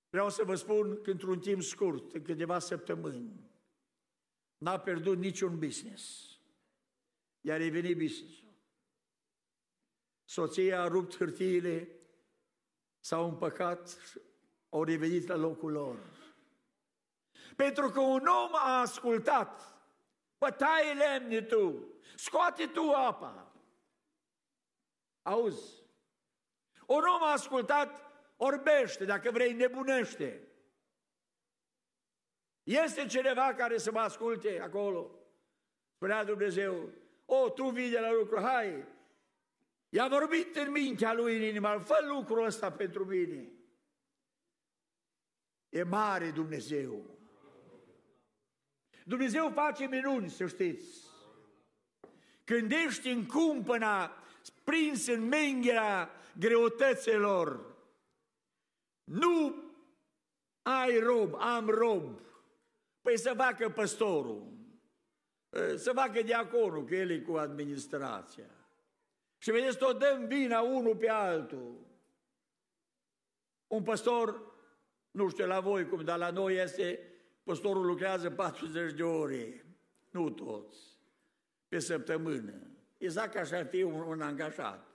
Vreau 0.09 0.29
să 0.29 0.43
vă 0.43 0.55
spun 0.55 1.01
că 1.01 1.11
într-un 1.11 1.39
timp 1.39 1.61
scurt, 1.61 2.13
în 2.13 2.21
câteva 2.21 2.59
săptămâni, 2.59 3.51
n-a 4.57 4.79
pierdut 4.79 5.17
niciun 5.17 5.59
business. 5.59 6.31
I-a 7.41 7.57
revenit 7.57 7.97
business 7.97 8.43
Soția 10.23 10.81
a 10.81 10.87
rupt 10.87 11.15
hârtiile, 11.15 11.99
s-au 12.99 13.27
împăcat 13.27 13.87
și 14.09 14.19
au 14.69 14.83
revenit 14.83 15.27
la 15.27 15.35
locul 15.35 15.71
lor. 15.71 15.97
Pentru 17.55 17.89
că 17.89 17.99
un 17.99 18.25
om 18.25 18.55
a 18.55 18.79
ascultat, 18.79 19.77
pătaie 20.37 20.93
lemne 20.93 21.41
tu, 21.41 21.87
scoate 22.15 22.65
tu 22.65 22.91
apa. 22.91 23.55
Auzi, 25.21 25.82
un 26.85 27.03
om 27.15 27.23
a 27.23 27.31
ascultat, 27.31 28.11
orbește, 28.37 29.05
dacă 29.05 29.31
vrei, 29.31 29.53
nebunește. 29.53 30.47
Este 32.63 33.05
cineva 33.05 33.53
care 33.53 33.77
să 33.77 33.91
mă 33.91 33.99
asculte 33.99 34.59
acolo? 34.61 35.11
Spunea 35.95 36.23
Dumnezeu, 36.23 36.89
o, 37.25 37.49
tu 37.49 37.69
vii 37.69 37.89
de 37.89 37.99
la 37.99 38.11
lucru, 38.11 38.39
hai! 38.41 38.85
I-a 39.89 40.07
vorbit 40.07 40.55
în 40.55 40.71
mintea 40.71 41.13
lui, 41.13 41.35
în 41.35 41.41
inima, 41.41 41.79
fă 41.79 42.05
lucrul 42.07 42.45
ăsta 42.45 42.71
pentru 42.71 43.05
mine. 43.05 43.51
E 45.69 45.83
mare 45.83 46.31
Dumnezeu. 46.31 47.05
Dumnezeu 49.05 49.49
face 49.49 49.85
minuni, 49.85 50.29
să 50.29 50.47
știți. 50.47 51.01
Când 52.43 52.71
ești 52.71 53.09
în 53.09 53.25
cumpăna, 53.25 54.23
prins 54.63 55.07
în 55.07 55.27
menghea 55.27 56.11
greutăților, 56.39 57.75
nu 59.03 59.63
ai 60.61 60.99
rob, 60.99 61.33
am 61.35 61.69
rob. 61.69 62.19
Păi 63.01 63.17
să 63.17 63.33
facă 63.37 63.69
păstorul, 63.69 64.53
să 65.75 65.91
facă 65.93 66.21
diaconul, 66.21 66.85
că 66.85 66.95
el 66.95 67.09
e 67.09 67.19
cu 67.19 67.35
administrația. 67.35 68.49
Și 69.37 69.51
vedeți, 69.51 69.77
tot 69.77 69.99
dăm 69.99 70.25
vina 70.27 70.61
unul 70.61 70.95
pe 70.95 71.09
altul. 71.09 71.75
Un 73.67 73.83
păstor, 73.83 74.41
nu 75.11 75.29
știu 75.29 75.45
la 75.45 75.59
voi 75.59 75.87
cum, 75.87 76.03
dar 76.03 76.17
la 76.17 76.29
noi 76.29 76.55
este, 76.55 76.99
păstorul 77.43 77.85
lucrează 77.85 78.29
40 78.29 78.93
de 78.93 79.03
ore, 79.03 79.65
nu 80.09 80.29
toți, 80.29 80.77
pe 81.67 81.79
săptămână. 81.79 82.53
Exact 82.97 83.33
ca 83.33 83.39
așa 83.39 83.65
fi 83.65 83.83
un, 83.83 83.99
un 83.99 84.21
angajat. 84.21 84.92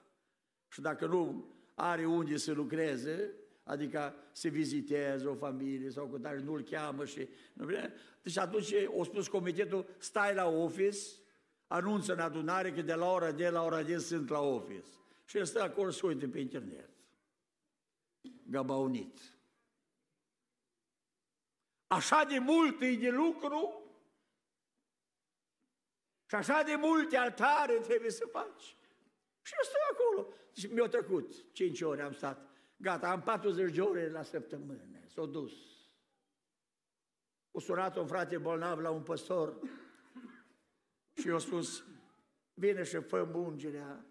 Și 0.69 0.81
dacă 0.81 1.07
nu 1.07 1.53
are 1.75 2.07
unde 2.07 2.37
să 2.37 2.53
lucreze, 2.53 3.33
adică 3.63 4.15
se 4.33 4.49
vizitează 4.49 5.29
o 5.29 5.35
familie 5.35 5.91
sau 5.91 6.07
cu 6.07 6.19
tare 6.19 6.39
nu-l 6.39 6.63
cheamă 6.63 7.05
și... 7.05 7.29
Nu 7.53 7.65
vine. 7.65 7.93
Deci 8.23 8.39
atunci 8.39 8.75
o 8.87 9.05
spus 9.05 9.29
comitetul, 9.29 9.89
stai 9.99 10.35
la 10.35 10.49
office, 10.49 10.99
anunță 11.67 12.13
în 12.13 12.19
adunare 12.19 12.73
că 12.73 12.83
de 12.83 12.95
la 12.95 13.11
ora 13.11 13.33
de 13.33 13.49
la 13.49 13.63
ora 13.63 13.83
de 13.83 13.99
sunt 13.99 14.29
la 14.29 14.41
office. 14.41 14.89
Și 15.25 15.37
el 15.37 15.45
stă 15.45 15.63
acolo 15.63 15.91
să 15.91 16.07
uite 16.07 16.29
pe 16.29 16.39
internet. 16.39 16.91
Gabaunit. 18.51 19.39
Așa 21.87 22.25
de 22.25 22.39
mult 22.39 22.81
e 22.81 22.95
de 22.95 23.11
lucru 23.11 23.83
și 26.27 26.35
așa 26.35 26.63
de 26.63 26.75
multe 26.75 27.17
altare 27.17 27.75
trebuie 27.75 28.11
să 28.11 28.29
faci. 28.33 28.77
Și 29.49 29.55
eu 29.55 29.65
stau 29.65 29.81
acolo. 29.93 30.35
Și 30.53 30.67
mi-a 30.67 30.89
trecut 30.89 31.53
5 31.53 31.81
ore 31.81 32.03
am 32.03 32.13
stat. 32.13 32.51
Gata, 32.77 33.11
am 33.11 33.23
40 33.23 33.75
de 33.75 33.81
ore 33.81 34.11
la 34.11 34.23
săptămână. 34.23 35.01
S-au 35.07 35.27
dus. 35.27 35.53
O 37.51 37.61
sunat 37.61 37.97
un 37.97 38.07
frate 38.07 38.39
bolnav 38.39 38.79
la 38.79 38.91
un 38.91 39.03
păstor 39.03 39.59
și 41.15 41.27
i-a 41.27 41.39
spus, 41.39 41.85
vine 42.55 42.83
și 42.83 43.01
fă 43.01 43.21
ungerea, 43.21 44.07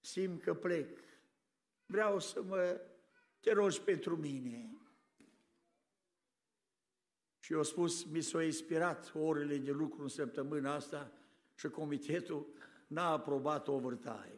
simt 0.00 0.42
că 0.42 0.54
plec, 0.54 0.98
vreau 1.86 2.18
să 2.18 2.42
mă 2.42 2.80
te 3.40 3.52
rogi 3.52 3.80
pentru 3.80 4.16
mine. 4.16 4.76
Și 7.38 7.52
i-a 7.52 7.62
spus, 7.62 8.04
mi 8.04 8.20
s-au 8.20 8.40
inspirat 8.40 9.12
orele 9.14 9.56
de 9.56 9.70
lucru 9.70 10.02
în 10.02 10.08
săptămâna 10.08 10.74
asta 10.74 11.12
și 11.54 11.68
comitetul 11.68 12.46
n-a 12.86 13.10
aprobat 13.10 13.68
overtime. 13.68 14.37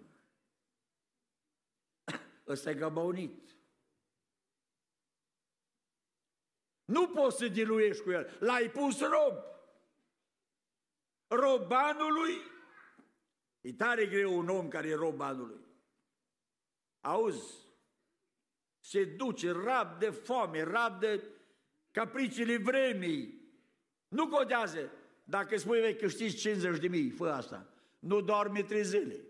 Ăsta 2.50 2.70
e 2.70 2.74
gabaunit. 2.74 3.56
Nu 6.84 7.08
poți 7.08 7.36
să 7.36 7.48
diluiești 7.48 8.02
cu 8.02 8.10
el. 8.10 8.36
L-ai 8.40 8.70
pus 8.70 9.00
rob. 9.00 9.34
Rob 11.28 11.66
banului. 11.66 12.34
E 13.60 13.72
tare 13.72 14.06
greu 14.06 14.38
un 14.38 14.48
om 14.48 14.68
care 14.68 14.88
e 14.88 14.94
rob 14.94 15.14
banului. 15.14 15.60
Auzi? 17.00 17.54
Se 18.80 19.04
duce 19.04 19.52
rab 19.52 19.98
de 19.98 20.10
foame, 20.10 20.62
rab 20.62 21.00
de 21.00 21.22
capriciile 21.90 22.56
vremii. 22.56 23.52
Nu 24.08 24.28
contează. 24.28 24.92
Dacă 25.24 25.56
spui, 25.56 25.80
vei 25.80 25.96
câștigi 25.96 26.36
50 26.36 26.80
de 26.80 26.88
mii, 26.88 27.10
fă 27.10 27.28
asta. 27.28 27.72
Nu 27.98 28.20
doarme 28.20 28.62
trei 28.62 28.84
zile. 28.84 29.24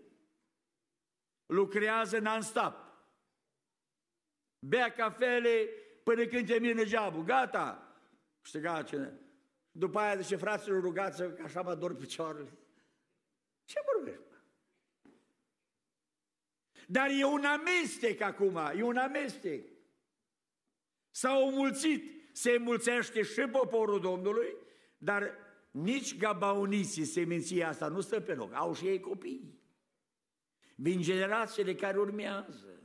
Lucrează 1.45 2.19
non-stop. 2.19 2.80
Bea 4.63 4.91
cafele 4.91 5.69
până 6.03 6.25
când 6.25 6.47
termină 6.47 6.83
geabul, 6.83 7.23
gata, 7.23 7.95
câștiga 8.41 8.83
cine. 8.83 9.19
După 9.71 9.99
aia 9.99 10.19
zice, 10.19 10.35
fraților, 10.35 10.81
rugați 10.81 11.17
că 11.17 11.41
așa 11.43 11.61
mă 11.61 11.75
dor 11.75 11.95
picioarele. 11.95 12.57
Ce 13.65 13.79
vorbești? 13.93 14.23
Dar 16.87 17.09
e 17.09 17.25
un 17.25 17.43
amestec 17.43 18.21
acum, 18.21 18.59
e 18.75 18.83
un 18.83 18.97
amestec. 18.97 19.65
S-au 21.09 21.51
mulțit, 21.51 22.35
se 22.35 22.57
mulțește 22.57 23.21
și 23.21 23.41
poporul 23.41 23.99
Domnului, 23.99 24.55
dar 24.97 25.33
nici 25.71 26.17
gabauniții, 26.17 27.05
seminția 27.05 27.67
asta, 27.67 27.87
nu 27.87 28.01
stă 28.01 28.19
pe 28.19 28.33
loc, 28.33 28.53
au 28.53 28.73
și 28.73 28.85
ei 28.85 28.99
copii. 28.99 29.59
Vin 30.75 31.01
generațiile 31.01 31.75
care 31.75 31.97
urmează. 31.99 32.80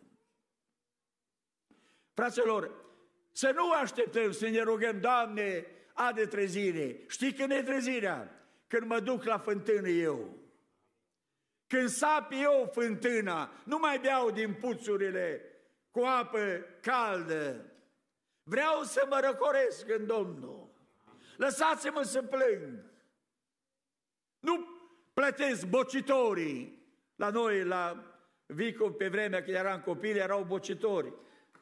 Fraților, 2.17 2.71
să 3.33 3.53
nu 3.55 3.71
așteptăm 3.71 4.33
să 4.33 4.49
ne 4.49 4.63
rugăm, 4.63 5.01
Doamne, 5.01 5.67
a 5.93 6.13
de 6.13 6.27
trezire. 6.27 7.05
Știi 7.09 7.33
când 7.33 7.51
e 7.51 7.63
trezirea? 7.63 8.47
Când 8.67 8.87
mă 8.87 9.01
duc 9.01 9.25
la 9.25 9.39
fântână 9.39 9.89
eu. 9.89 10.37
Când 11.67 11.89
sap 11.89 12.33
eu 12.33 12.71
fântâna, 12.73 13.51
nu 13.65 13.79
mai 13.79 13.99
beau 13.99 14.31
din 14.31 14.55
puțurile 14.55 15.41
cu 15.91 16.01
apă 16.01 16.67
caldă. 16.81 17.65
Vreau 18.43 18.83
să 18.83 19.07
mă 19.09 19.21
răcoresc 19.25 19.89
în 19.89 20.07
Domnul. 20.07 20.69
Lăsați-mă 21.37 22.03
să 22.03 22.23
plâng. 22.23 22.85
Nu 24.41 24.67
plătesc 25.13 25.67
bocitorii. 25.67 26.87
La 27.17 27.31
noi, 27.31 27.65
la 27.65 28.05
Vico, 28.47 28.91
pe 28.91 29.09
vremea 29.09 29.43
când 29.43 29.57
eram 29.57 29.81
copil, 29.81 30.17
erau 30.17 30.43
bocitori. 30.43 31.13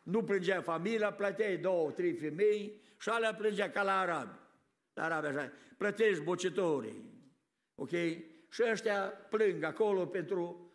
Nu 0.04 0.24
plângea 0.24 0.62
familia, 0.62 1.12
plăteai 1.12 1.56
două, 1.56 1.90
trei 1.90 2.12
femei 2.12 2.80
și 2.98 3.08
alea 3.08 3.34
plângea 3.34 3.70
ca 3.70 3.82
la 3.82 3.98
arabi. 3.98 4.38
La 4.92 5.04
arabi 5.04 5.26
așa. 5.26 5.52
Plătești 5.76 6.22
bocitorii. 6.22 7.12
Ok? 7.74 7.90
Și 8.48 8.62
ăștia 8.70 9.06
plâng 9.08 9.62
acolo 9.62 10.06
pentru 10.06 10.72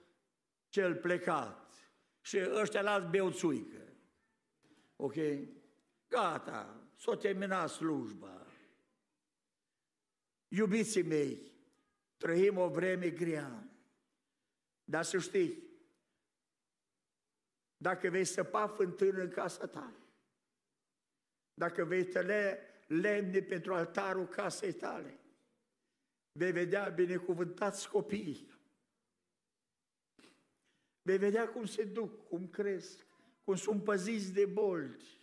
cel 0.69 0.95
plecat. 0.95 1.73
Și 2.21 2.39
ăștia 2.53 2.81
las 2.81 3.09
beuțuică. 3.09 3.81
Ok? 4.95 5.15
Gata, 6.07 6.89
s-a 6.95 7.15
terminat 7.15 7.69
slujba. 7.69 8.45
Iubiții 10.47 11.01
mei, 11.03 11.51
trăim 12.17 12.57
o 12.57 12.67
vreme 12.67 13.09
grea. 13.09 13.63
Dar 14.83 15.03
să 15.03 15.17
știi, 15.17 15.68
dacă 17.81 18.09
vei 18.09 18.25
săpa 18.25 18.67
fântână 18.67 19.21
în 19.21 19.29
casa 19.29 19.67
ta, 19.67 19.93
dacă 21.53 21.85
vei 21.85 22.05
tăle 22.05 22.59
lemne 22.87 23.41
pentru 23.41 23.73
altarul 23.73 24.27
casei 24.27 24.73
tale, 24.73 25.19
vei 26.31 26.51
vedea 26.51 26.89
binecuvântați 26.89 27.89
copiii. 27.89 28.57
Vei 31.01 31.17
vedea 31.17 31.49
cum 31.49 31.65
se 31.65 31.83
duc, 31.83 32.27
cum 32.27 32.47
cresc, 32.47 33.05
cum 33.43 33.55
sunt 33.55 33.83
păziți 33.83 34.33
de 34.33 34.45
bolți, 34.45 35.21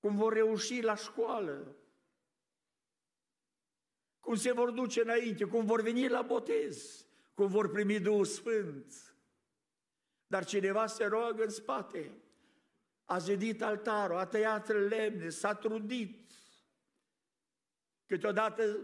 cum 0.00 0.16
vor 0.16 0.32
reuși 0.32 0.80
la 0.80 0.94
școală, 0.94 1.76
cum 4.20 4.34
se 4.34 4.52
vor 4.52 4.70
duce 4.70 5.00
înainte, 5.00 5.44
cum 5.44 5.64
vor 5.64 5.82
veni 5.82 6.08
la 6.08 6.22
botez, 6.22 7.06
cum 7.34 7.46
vor 7.46 7.70
primi 7.70 8.00
Duhul 8.00 8.24
Sfânt. 8.24 9.05
Dar 10.26 10.44
cineva 10.44 10.86
se 10.86 11.04
roagă 11.04 11.42
în 11.42 11.50
spate, 11.50 12.10
a 13.04 13.18
zidit 13.18 13.62
altarul, 13.62 14.16
a 14.16 14.26
tăiat 14.26 14.68
lemne, 14.68 15.28
s-a 15.28 15.54
trudit. 15.54 16.32
Câteodată 18.06 18.78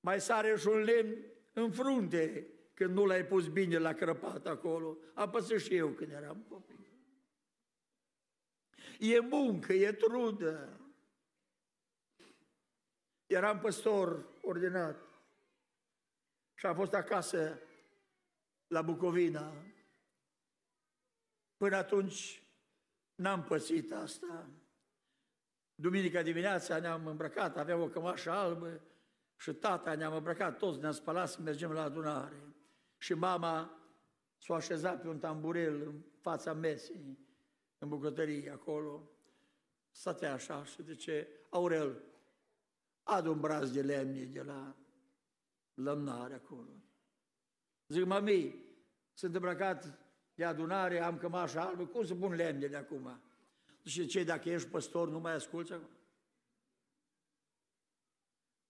mai 0.00 0.20
sare 0.20 0.56
și 0.56 0.66
un 0.68 0.78
lemn 0.78 1.16
în 1.52 1.72
frunte 1.72 2.46
când 2.74 2.94
nu 2.94 3.06
l-ai 3.06 3.26
pus 3.26 3.48
bine 3.48 3.78
la 3.78 3.92
crăpat 3.92 4.46
acolo. 4.46 4.98
Am 5.14 5.30
păsat 5.30 5.58
și 5.58 5.74
eu 5.74 5.88
când 5.88 6.12
eram 6.12 6.46
copil. 6.48 6.78
E 8.98 9.20
muncă, 9.20 9.72
e 9.72 9.92
trudă. 9.92 10.80
Eram 13.26 13.58
păstor 13.58 14.26
ordinat 14.42 15.10
și 16.54 16.66
am 16.66 16.74
fost 16.74 16.92
acasă 16.92 17.60
la 18.66 18.82
Bucovina. 18.82 19.52
Până 21.60 21.76
atunci 21.76 22.42
n-am 23.14 23.42
pățit 23.42 23.92
asta. 23.92 24.50
Duminica 25.74 26.22
dimineața 26.22 26.78
ne-am 26.78 27.06
îmbrăcat, 27.06 27.56
aveam 27.56 27.80
o 27.80 27.88
cămașă 27.88 28.30
albă 28.30 28.80
și 29.36 29.52
tata 29.52 29.94
ne-am 29.94 30.14
îmbrăcat, 30.14 30.58
toți 30.58 30.80
ne-am 30.80 30.92
spălat 30.92 31.28
să 31.28 31.40
mergem 31.40 31.72
la 31.72 31.82
adunare. 31.82 32.42
Și 32.98 33.14
mama 33.14 33.82
s-a 34.38 34.54
așezat 34.54 35.00
pe 35.00 35.08
un 35.08 35.18
tamburel 35.18 35.80
în 35.86 36.02
fața 36.20 36.52
mesei, 36.52 37.18
în 37.78 37.88
bucătărie 37.88 38.50
acolo. 38.50 39.10
Stătea 39.90 40.32
așa 40.32 40.64
și 40.64 40.82
zice, 40.82 41.28
Aurel, 41.50 42.02
adu 43.02 43.32
un 43.32 43.40
braț 43.40 43.68
de 43.68 43.82
lemne 43.82 44.24
de 44.24 44.42
la 44.42 44.76
lămnare 45.74 46.34
acolo. 46.34 46.82
Zic, 47.88 48.04
mami, 48.04 48.64
sunt 49.12 49.34
îmbrăcat 49.34 50.09
de 50.40 50.46
adunare, 50.46 51.00
am 51.00 51.18
cămașa 51.18 51.64
albă, 51.64 51.86
cum 51.86 52.04
să 52.04 52.14
pun 52.14 52.34
lemne 52.34 52.66
de 52.66 52.76
acum? 52.76 53.20
Și 53.82 54.06
ce, 54.06 54.24
dacă 54.24 54.48
ești 54.48 54.68
păstor, 54.68 55.08
nu 55.08 55.18
mai 55.18 55.32
asculți 55.32 55.72
acum? 55.72 55.88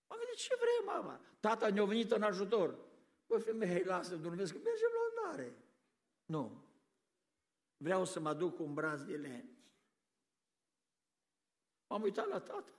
Mă 0.09 0.17
gândit, 0.17 0.37
ce 0.37 0.55
vrei, 0.57 0.95
mama? 0.95 1.21
Tata 1.41 1.69
ne-a 1.69 1.85
venit 1.85 2.11
în 2.11 2.23
ajutor. 2.23 2.79
Bă, 3.27 3.39
femeie, 3.39 3.85
lasă, 3.85 4.17
dormesc, 4.17 4.53
mergem 4.53 4.89
la 4.95 5.29
adunare. 5.29 5.57
Nu. 6.25 6.65
Vreau 7.77 8.05
să 8.05 8.21
mă 8.21 8.35
duc 8.35 8.57
cu 8.57 8.63
un 8.63 8.75
braț 8.75 9.01
de 9.01 9.17
lemne. 9.17 9.59
M-am 11.87 12.03
uitat 12.03 12.29
la 12.29 12.41
tata. 12.41 12.75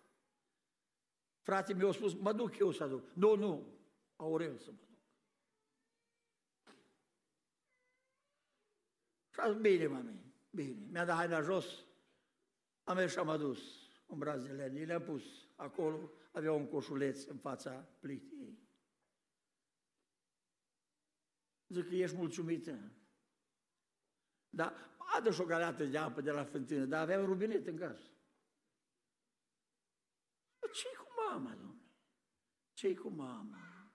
Frații 1.42 1.74
mi-au 1.74 1.92
spus, 1.92 2.14
mă 2.14 2.34
duc 2.34 2.58
eu 2.58 2.72
să 2.72 2.84
aduc. 2.84 3.04
Nu, 3.14 3.36
nu, 3.36 3.68
Aurel 4.16 4.58
să 4.58 4.72
mă 4.72 4.78
duc. 4.88 4.91
Și 9.42 9.48
a 9.48 9.52
zis, 9.52 9.62
bine, 9.62 9.88
mami, 9.88 10.34
bine. 10.50 10.88
Mi-a 10.92 11.06
dat 11.06 11.16
haina 11.16 11.42
jos, 11.42 11.66
am 12.84 12.96
mers 12.96 13.12
și 13.12 13.20
am 13.20 13.30
adus 13.30 13.60
un 14.06 14.18
braț 14.18 14.42
de 14.44 14.52
lemn. 14.52 14.86
Le-am 14.86 15.02
pus 15.02 15.24
acolo, 15.56 16.12
avea 16.32 16.52
un 16.52 16.68
coșuleț 16.68 17.24
în 17.24 17.38
fața 17.38 17.72
plitii. 18.00 18.70
Zic 21.68 21.88
că 21.88 21.96
ești 21.96 22.16
mulțumită. 22.16 22.92
Dar 24.50 24.74
adă 25.18 25.32
și 25.32 25.42
o 25.42 25.46
galeată 25.46 25.86
de 25.86 25.98
apă 25.98 26.22
de 26.22 26.32
la 26.32 26.44
fântână, 26.44 26.86
dar 26.86 27.02
avea 27.02 27.20
un 27.20 27.26
rubinet 27.26 27.68
în 27.68 27.78
casă 27.78 28.12
ce 30.72 30.88
cu 30.98 31.08
mama, 31.30 31.50
domnule? 31.50 31.80
ce 32.74 32.96
cu 32.96 33.10
mama? 33.10 33.94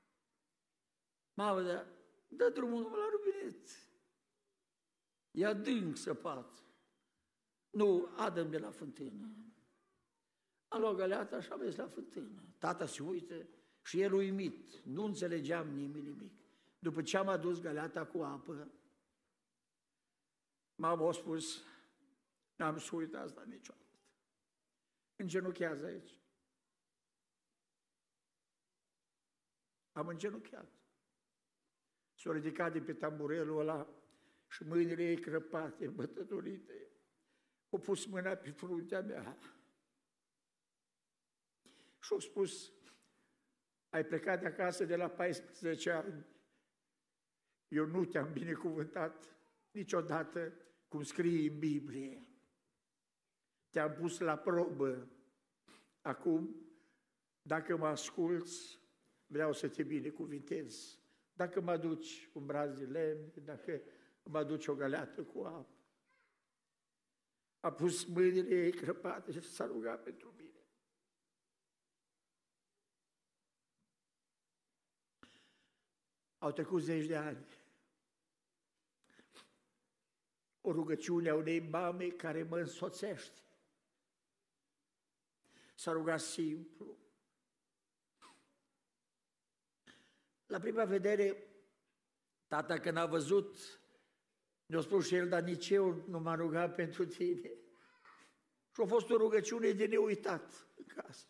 Mama, 1.34 1.62
dă, 1.62 1.86
dă 2.28 2.48
drumul 2.48 2.82
la 2.82 3.08
rubinet. 3.10 3.68
E 5.36 5.46
adânc 5.46 5.96
săpat. 5.96 6.62
Nu, 7.70 8.08
adă 8.16 8.42
de 8.42 8.58
la 8.58 8.70
fântână. 8.70 9.36
Am 10.68 10.80
luat 10.80 10.94
găleata 10.94 11.40
și 11.40 11.52
am 11.52 11.58
mers 11.58 11.76
la 11.76 11.88
fântână. 11.88 12.42
Tata 12.58 12.86
se 12.86 13.02
uită 13.02 13.46
și 13.82 14.00
el 14.00 14.12
uimit. 14.12 14.84
Nu 14.84 15.04
înțelegeam 15.04 15.68
nimic, 15.68 16.04
nimic. 16.04 16.32
După 16.78 17.02
ce 17.02 17.16
am 17.16 17.28
adus 17.28 17.60
găleata 17.60 18.06
cu 18.06 18.22
apă, 18.22 18.70
mama 20.74 21.08
a 21.08 21.12
spus, 21.12 21.64
n-am 22.56 22.78
să 22.78 22.96
uit 22.96 23.14
asta 23.14 23.44
niciodată. 23.44 23.84
Îngenuchează 25.16 25.84
aici. 25.84 26.18
Am 29.92 30.06
îngenunchiat. 30.06 30.72
S-a 32.14 32.32
ridicat 32.32 32.72
de 32.72 32.80
pe 32.80 32.92
tamburelul 32.92 33.60
ăla 33.60 33.95
și 34.48 34.62
mâinile 34.64 35.02
ei 35.02 35.20
crăpate, 35.20 35.88
bătătorite. 35.88 36.90
O 37.68 37.78
pus 37.78 38.06
mâna 38.06 38.34
pe 38.34 38.50
fruntea 38.50 39.00
mea. 39.00 39.38
Și 42.00 42.12
a 42.16 42.18
spus, 42.18 42.72
ai 43.88 44.04
plecat 44.04 44.40
de 44.40 44.46
acasă 44.46 44.84
de 44.84 44.96
la 44.96 45.08
14 45.08 45.90
ani. 45.90 46.26
Eu 47.68 47.86
nu 47.86 48.04
te-am 48.04 48.32
binecuvântat 48.32 49.36
niciodată 49.70 50.52
cum 50.88 51.02
scrie 51.02 51.50
în 51.50 51.58
Biblie. 51.58 52.26
Te-am 53.70 53.92
pus 53.92 54.18
la 54.18 54.36
probă. 54.36 55.08
Acum, 56.00 56.66
dacă 57.42 57.76
mă 57.76 57.86
asculți, 57.86 58.80
vreau 59.26 59.52
să 59.52 59.68
te 59.68 59.82
binecuvintez. 59.82 61.00
Dacă 61.32 61.60
mă 61.60 61.70
aduci 61.70 62.30
un 62.32 62.46
braț 62.46 62.78
de 62.78 62.84
lemn, 62.84 63.32
dacă 63.44 63.82
mă 64.28 64.38
aduci 64.38 64.66
o 64.66 64.74
găleată 64.74 65.22
cu 65.22 65.42
apă. 65.42 65.74
a 67.60 67.72
pus 67.72 68.04
mâinile 68.04 68.64
ei 68.64 68.72
crăpate 68.72 69.32
și 69.32 69.40
s-a 69.40 69.66
rugat 69.66 70.02
pentru 70.02 70.34
mine. 70.36 70.50
Au 76.38 76.52
trecut 76.52 76.82
zeci 76.82 77.06
de 77.06 77.16
ani. 77.16 77.46
O 80.60 80.72
rugăciune 80.72 81.28
a 81.28 81.34
unei 81.34 81.60
mame 81.60 82.08
care 82.08 82.42
mă 82.42 82.58
însoțește. 82.58 83.40
S-a 85.74 85.92
rugat 85.92 86.20
simplu. 86.20 86.98
La 90.46 90.58
prima 90.58 90.84
vedere, 90.84 91.46
tata 92.46 92.78
când 92.78 92.96
a 92.96 93.06
văzut, 93.06 93.80
ne-a 94.66 94.80
spus 94.80 95.06
și 95.06 95.14
el, 95.14 95.28
dar 95.28 95.42
nici 95.42 95.70
eu 95.70 96.04
nu 96.08 96.18
m-am 96.18 96.36
rugat 96.36 96.74
pentru 96.74 97.06
tine. 97.06 97.50
Și 98.74 98.80
a 98.82 98.86
fost 98.86 99.10
o 99.10 99.16
rugăciune 99.16 99.70
de 99.70 99.86
neuitat 99.86 100.68
în 100.76 100.84
casă. 100.84 101.26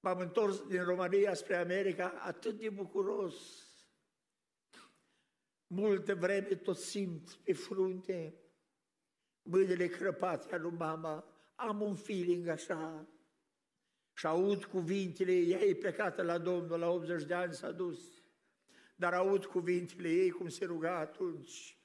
M-am 0.00 0.18
întors 0.18 0.66
din 0.66 0.84
România 0.84 1.34
spre 1.34 1.56
America 1.56 2.08
atât 2.08 2.58
de 2.58 2.70
bucuros. 2.70 3.34
Multă 5.66 6.14
vreme 6.14 6.54
tot 6.54 6.76
simt 6.76 7.32
pe 7.34 7.52
frunte 7.52 8.40
mâinile 9.42 9.86
crăpate 9.86 10.54
a 10.54 10.58
lui 10.58 10.74
mama. 10.78 11.24
Am 11.54 11.80
un 11.80 11.94
feeling 11.94 12.46
așa. 12.46 13.08
Și 14.12 14.26
aud 14.26 14.64
cuvintele, 14.64 15.32
ea 15.32 15.60
e 15.60 15.74
plecată 15.74 16.22
la 16.22 16.38
Domnul, 16.38 16.78
la 16.78 16.88
80 16.88 17.24
de 17.24 17.34
ani 17.34 17.54
s-a 17.54 17.72
dus. 17.72 18.00
Dar 18.96 19.14
aud 19.14 19.44
cuvintele 19.44 20.08
ei 20.08 20.30
cum 20.30 20.48
se 20.48 20.64
ruga 20.64 20.98
atunci. 20.98 21.75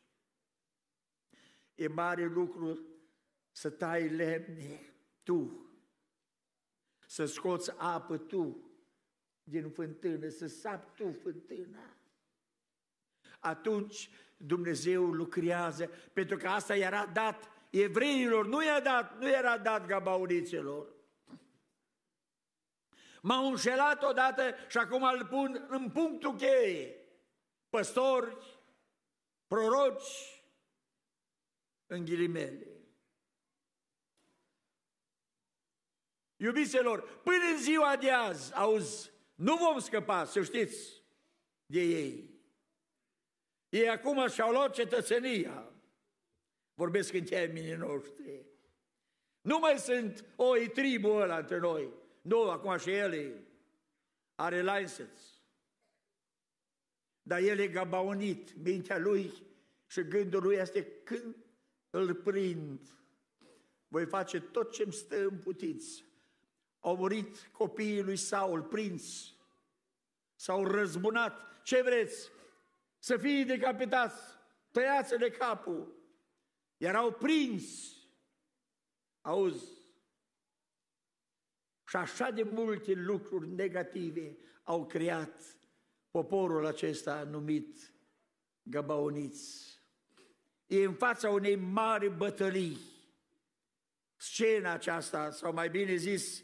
E 1.82 1.88
mare 1.88 2.26
lucru 2.26 2.80
să 3.52 3.70
tai 3.70 4.10
lemne 4.10 4.94
tu, 5.24 5.70
să 7.08 7.26
scoți 7.26 7.72
apă 7.78 8.18
tu 8.18 8.72
din 9.44 9.70
fântână, 9.70 10.28
să 10.28 10.48
sapi 10.48 10.92
tu 10.96 11.12
fântâna. 11.12 11.98
Atunci 13.40 14.10
Dumnezeu 14.38 15.06
lucrează, 15.06 15.90
pentru 16.14 16.38
că 16.38 16.48
asta 16.48 16.76
era 16.76 17.06
dat 17.06 17.52
evreilor, 17.70 18.48
nu 18.48 18.66
era 18.66 18.80
dat, 18.80 19.20
nu 19.20 19.30
era 19.30 19.58
dat 19.58 19.86
gabauniților. 19.86 20.94
M-au 23.22 23.48
înșelat 23.48 24.04
odată 24.04 24.56
și 24.68 24.78
acum 24.78 25.04
îl 25.04 25.26
pun 25.26 25.66
în 25.70 25.90
punctul 25.90 26.36
cheie. 26.36 26.96
Păstori, 27.70 28.60
proroci, 29.48 30.41
în 31.92 32.06
ghilimele. 32.06 32.68
Iubiților, 36.36 37.20
până 37.24 37.44
în 37.52 37.62
ziua 37.62 37.96
de 37.96 38.12
azi, 38.12 38.56
auzi, 38.56 39.12
nu 39.36 39.56
vom 39.56 39.80
scăpa, 39.80 40.26
să 40.26 40.44
știți, 40.44 41.04
de 41.66 41.82
ei. 41.82 42.40
Ei 43.70 43.90
acum 43.90 44.28
și-au 44.28 44.52
luat 44.52 44.74
cetățenia. 44.74 45.72
Vorbesc 46.74 47.14
în 47.14 47.24
termenii 47.24 47.74
noștri. 47.74 48.46
Nu 49.42 49.60
mai 49.60 49.78
sunt, 49.80 50.26
o, 50.36 50.58
e 50.58 50.68
tribul 50.68 51.22
ăla 51.22 51.38
între 51.38 51.58
noi. 51.58 51.90
Nu, 52.22 52.50
acum 52.50 52.78
și 52.78 52.90
el 52.90 53.46
are 54.36 54.62
license. 54.62 55.40
Dar 57.22 57.40
el 57.40 57.60
e 57.60 57.68
gabaunit, 57.68 58.56
mintea 58.64 58.98
lui 58.98 59.34
și 59.88 60.02
gândul 60.02 60.42
lui 60.42 60.56
este 60.56 60.88
când 61.04 61.36
îl 61.92 62.16
prind, 62.16 62.80
voi 63.88 64.06
face 64.06 64.40
tot 64.40 64.72
ce 64.72 64.84
îmi 64.84 64.94
stă 64.94 65.24
în 65.24 65.38
putință. 65.38 66.04
Au 66.80 66.96
murit 66.96 67.50
copiii 67.52 68.02
lui 68.02 68.16
Saul, 68.16 68.62
prinț, 68.62 69.04
s-au 70.36 70.68
răzbunat. 70.68 71.62
Ce 71.64 71.82
vreți? 71.82 72.30
Să 73.00 73.18
fie 73.18 73.44
decapitați, 73.44 74.22
tăiați-le 74.72 75.30
capul. 75.30 75.96
Erau 76.78 77.12
prins. 77.12 77.96
Auzi? 79.22 79.80
Și 81.88 81.96
așa 81.96 82.30
de 82.32 82.44
multe 82.44 82.94
lucruri 82.94 83.48
negative 83.48 84.38
au 84.64 84.86
creat 84.86 85.58
poporul 86.12 86.66
acesta 86.66 87.24
numit 87.24 87.94
Gabaoniți. 88.64 89.81
E 90.72 90.84
în 90.84 90.94
fața 90.94 91.30
unei 91.30 91.56
mari 91.56 92.10
bătălii. 92.10 92.78
Scena 94.16 94.72
aceasta, 94.72 95.32
sau 95.32 95.54
mai 95.54 95.70
bine 95.70 95.96
zis, 95.96 96.44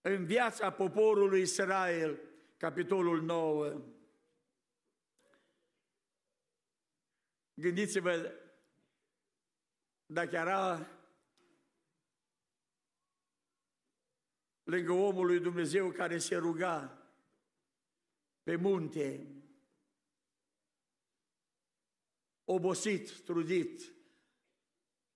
în 0.00 0.24
viața 0.24 0.72
poporului 0.72 1.40
Israel, 1.40 2.20
capitolul 2.56 3.22
9. 3.22 3.80
Gândiți-vă, 7.54 8.32
dacă 10.06 10.36
era 10.36 10.86
lângă 14.62 14.92
omul 14.92 15.26
lui 15.26 15.40
Dumnezeu 15.40 15.90
care 15.90 16.18
se 16.18 16.36
ruga 16.36 16.98
pe 18.42 18.56
munte, 18.56 19.26
obosit, 22.44 23.20
trudit, 23.20 23.94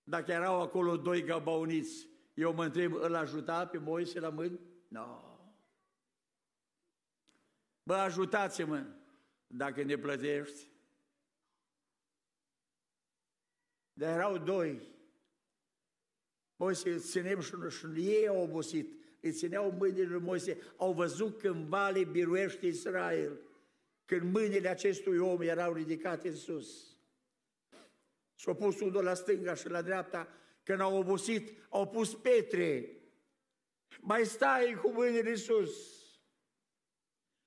dacă 0.02 0.32
erau 0.32 0.60
acolo 0.60 0.96
doi 0.96 1.22
gabauniți, 1.22 2.08
eu 2.34 2.54
mă 2.54 2.64
întreb, 2.64 2.94
îl 2.94 3.14
ajuta 3.14 3.66
pe 3.66 3.78
Moise 3.78 4.20
la 4.20 4.28
mâini? 4.28 4.60
Nu. 4.88 5.00
No. 5.00 5.28
Bă, 7.82 7.94
ajutați-mă 7.94 8.86
dacă 9.46 9.82
ne 9.82 9.96
plătești. 9.96 10.70
Dar 13.92 14.14
erau 14.14 14.38
doi. 14.38 14.80
Moise 16.56 16.92
îl 16.92 17.00
țineam 17.00 17.40
și, 17.40 17.52
și 17.68 17.86
ei 17.86 18.28
au 18.28 18.42
obosit. 18.42 18.98
Îi 19.20 19.32
țineau 19.32 19.70
mâinile 19.70 20.04
lui 20.04 20.20
Moise. 20.20 20.58
Au 20.76 20.92
văzut 20.92 21.38
când 21.38 21.66
vale 21.66 22.04
biruiește 22.04 22.66
Israel. 22.66 23.40
Când 24.04 24.32
mâinile 24.32 24.68
acestui 24.68 25.18
om 25.18 25.40
erau 25.40 25.72
ridicate 25.72 26.28
în 26.28 26.36
sus. 26.36 26.87
S-au 28.38 28.54
pus 28.54 28.80
unul 28.80 29.04
la 29.04 29.14
stânga 29.14 29.54
și 29.54 29.68
la 29.68 29.82
dreapta. 29.82 30.28
Când 30.62 30.80
au 30.80 30.96
obosit, 30.96 31.66
au 31.68 31.88
pus 31.88 32.14
petre. 32.14 32.92
Mai 34.00 34.24
stai 34.24 34.78
cu 34.82 34.90
mâinile 34.90 35.34
sus. 35.34 35.98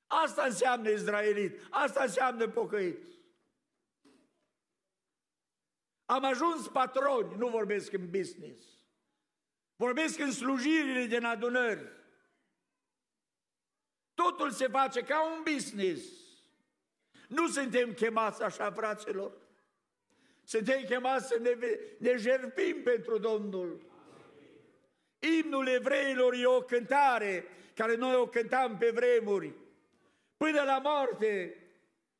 Asta 0.07 0.43
înseamnă 0.43 0.89
izraelit. 0.89 1.67
Asta 1.69 2.03
înseamnă 2.03 2.47
pocăit. 2.47 3.09
Am 6.05 6.23
ajuns 6.23 6.67
patroni, 6.67 7.35
nu 7.37 7.47
vorbesc 7.47 7.93
în 7.93 8.09
business. 8.09 8.65
Vorbesc 9.75 10.19
în 10.19 10.31
slujirile 10.31 11.05
din 11.05 11.25
adunări. 11.25 11.87
Totul 14.13 14.51
se 14.51 14.67
face 14.67 15.03
ca 15.03 15.25
un 15.25 15.43
business. 15.53 16.03
Nu 17.27 17.47
suntem 17.47 17.93
chemați 17.93 18.43
așa, 18.43 18.71
fraților. 18.71 19.41
Suntem 20.51 20.83
chemați 20.83 21.27
să 21.27 21.37
ne, 21.41 21.57
ne 21.97 22.17
jerpim 22.17 22.81
pentru 22.83 23.17
Domnul. 23.17 23.81
Imnul 25.43 25.67
evreilor 25.67 26.33
e 26.33 26.45
o 26.45 26.61
cântare 26.61 27.45
care 27.75 27.95
noi 27.95 28.15
o 28.15 28.27
cântam 28.27 28.77
pe 28.77 28.89
vremuri. 28.89 29.53
Până 30.37 30.61
la 30.63 30.77
moarte 30.77 31.57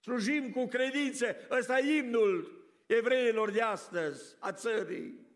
slujim 0.02 0.52
cu 0.52 0.66
credință. 0.66 1.36
Ăsta 1.50 1.80
e 1.80 1.98
imnul 1.98 2.66
evreilor 2.86 3.52
de 3.52 3.62
astăzi, 3.62 4.36
a 4.40 4.52
țării. 4.52 5.28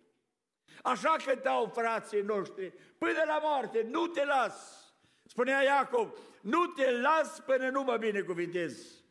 Așa 0.81 1.15
cântau 1.25 1.71
frații 1.73 2.21
noștri. 2.21 2.73
Până 2.97 3.23
la 3.25 3.39
moarte, 3.41 3.87
nu 3.89 4.07
te 4.07 4.25
las. 4.25 4.85
Spunea 5.25 5.61
Iacob, 5.61 6.17
nu 6.41 6.65
te 6.65 6.91
las 6.91 7.39
până 7.39 7.69
nu 7.69 7.83
mă 7.83 7.97
binecuvintez. 7.97 9.04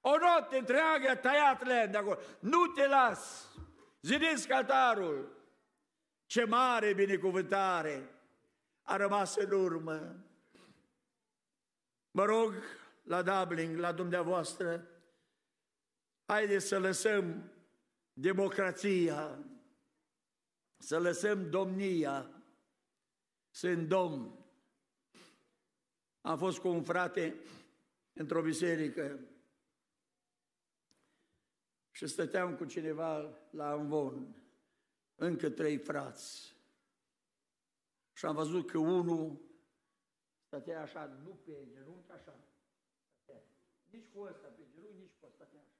O 0.00 0.18
noapte 0.18 0.58
întreagă 0.58 1.14
tăiat 1.14 1.64
lemn 1.64 1.90
de 1.90 1.96
acolo. 1.96 2.18
Nu 2.40 2.66
te 2.66 2.86
las. 2.86 3.48
Zidesc 4.02 4.50
altarul. 4.50 5.38
Ce 6.26 6.44
mare 6.44 6.94
binecuvântare 6.94 8.14
a 8.82 8.96
rămas 8.96 9.36
în 9.36 9.50
urmă. 9.50 10.24
Mă 12.10 12.24
rog 12.24 12.54
la 13.02 13.22
Dublin, 13.22 13.78
la 13.78 13.92
dumneavoastră, 13.92 14.86
haideți 16.24 16.66
să 16.66 16.78
lăsăm 16.78 17.50
democrația, 18.12 19.38
să 20.78 20.98
lăsăm 20.98 21.50
domnia, 21.50 22.30
sunt 23.50 23.88
domn. 23.88 24.38
Am 26.20 26.38
fost 26.38 26.58
cu 26.58 26.68
un 26.68 26.82
frate 26.82 27.34
într-o 28.12 28.42
biserică 28.42 29.18
și 32.00 32.06
stăteam 32.06 32.56
cu 32.56 32.64
cineva 32.64 33.38
la 33.50 33.70
Amvon. 33.70 34.34
încă 35.16 35.50
trei 35.50 35.76
frați. 35.76 36.56
Și 38.12 38.24
am 38.24 38.34
văzut 38.34 38.70
că 38.70 38.78
unul 38.78 39.40
stătea 40.46 40.80
așa, 40.82 41.20
nu 41.24 41.30
pe 41.44 41.66
genunchi, 41.72 42.10
așa. 42.10 42.38
Nici 43.90 44.06
cu 44.12 44.20
ăsta 44.20 44.46
pe 44.46 44.62
genunchi, 44.74 44.98
nici 44.98 45.12
cu 45.20 45.26
ăsta, 45.26 45.44
stătea 45.44 45.60
așa. 45.60 45.78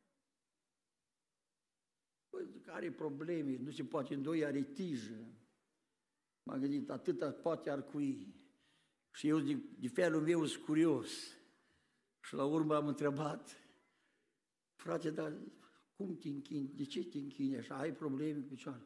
Păi, 2.28 2.62
are 2.66 2.90
probleme, 2.90 3.56
nu 3.56 3.70
se 3.70 3.84
poate 3.84 4.14
îndoi, 4.14 4.44
are 4.44 4.62
tijă. 4.62 5.26
M-am 6.42 6.60
gândit, 6.60 6.90
atâta 6.90 7.32
poate 7.32 7.70
arcui. 7.70 8.34
Și 9.10 9.28
eu, 9.28 9.40
de, 9.40 9.58
de 9.78 9.88
felul 9.88 10.20
meu, 10.20 10.44
sunt 10.44 10.64
curios. 10.64 11.10
Și 12.20 12.34
la 12.34 12.44
urmă 12.44 12.74
am 12.74 12.86
întrebat, 12.86 13.56
frate, 14.74 15.10
dar 15.10 15.32
cum 16.00 16.16
te 16.16 16.28
închini? 16.28 16.70
De 16.74 16.84
ce 16.84 17.04
te 17.04 17.18
închini 17.18 17.56
așa? 17.56 17.74
Ai 17.78 17.92
probleme 17.92 18.38
cu 18.40 18.46
picioare? 18.48 18.80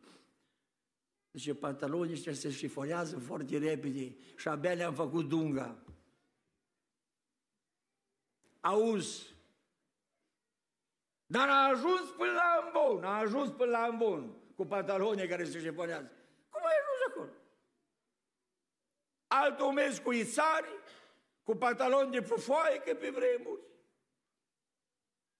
Zice, 1.32 1.54
pantalonii 1.54 2.12
ăștia 2.12 2.32
se 2.32 2.50
șifonează 2.50 3.18
foarte 3.18 3.58
repede 3.58 4.16
și 4.36 4.48
abia 4.48 4.72
le-am 4.72 4.94
făcut 4.94 5.28
dunga. 5.28 5.84
Auzi, 8.60 9.34
dar 11.26 11.48
a 11.48 11.68
ajuns 11.68 12.10
până 12.16 12.32
la 12.32 12.60
ambon, 12.62 13.04
a 13.04 13.18
ajuns 13.18 13.50
până 13.50 13.70
la 13.70 13.82
ambon 13.82 14.36
cu 14.54 14.64
pantalonii 14.64 15.28
care 15.28 15.44
se 15.44 15.60
șifonează. 15.60 16.10
Cum 16.48 16.60
ai 16.64 16.74
ajuns 16.80 17.00
acolo? 17.08 17.30
Altul 19.26 19.72
mers 19.72 19.98
cu 19.98 20.12
isari, 20.12 20.68
cu 21.42 21.54
pantaloni 21.54 22.10
de 22.10 22.20
fufoaie, 22.20 22.78
că 22.78 22.94
pe 22.94 23.10
vremuri. 23.10 23.60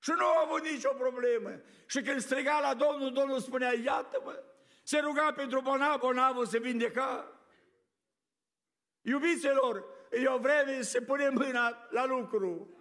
Și 0.05 0.13
nu 0.17 0.25
a 0.27 0.43
avut 0.47 0.63
nicio 0.63 0.93
problemă. 0.93 1.51
Și 1.87 2.03
când 2.03 2.21
striga 2.21 2.61
la 2.61 2.75
Domnul, 2.75 3.13
Domnul 3.13 3.41
spunea, 3.41 3.73
iată-mă, 3.85 4.43
se 4.83 4.99
ruga 4.99 5.33
pentru 5.37 5.61
bolnav, 5.61 5.99
bolnavul 5.99 6.47
se 6.47 6.59
vindeca. 6.59 7.39
Iubiților, 9.01 9.85
e 10.11 10.29
o 10.29 10.39
vreme 10.39 10.83
să 10.83 11.01
punem 11.01 11.35
mâna 11.35 11.87
la 11.91 12.07
lucru. 12.07 12.77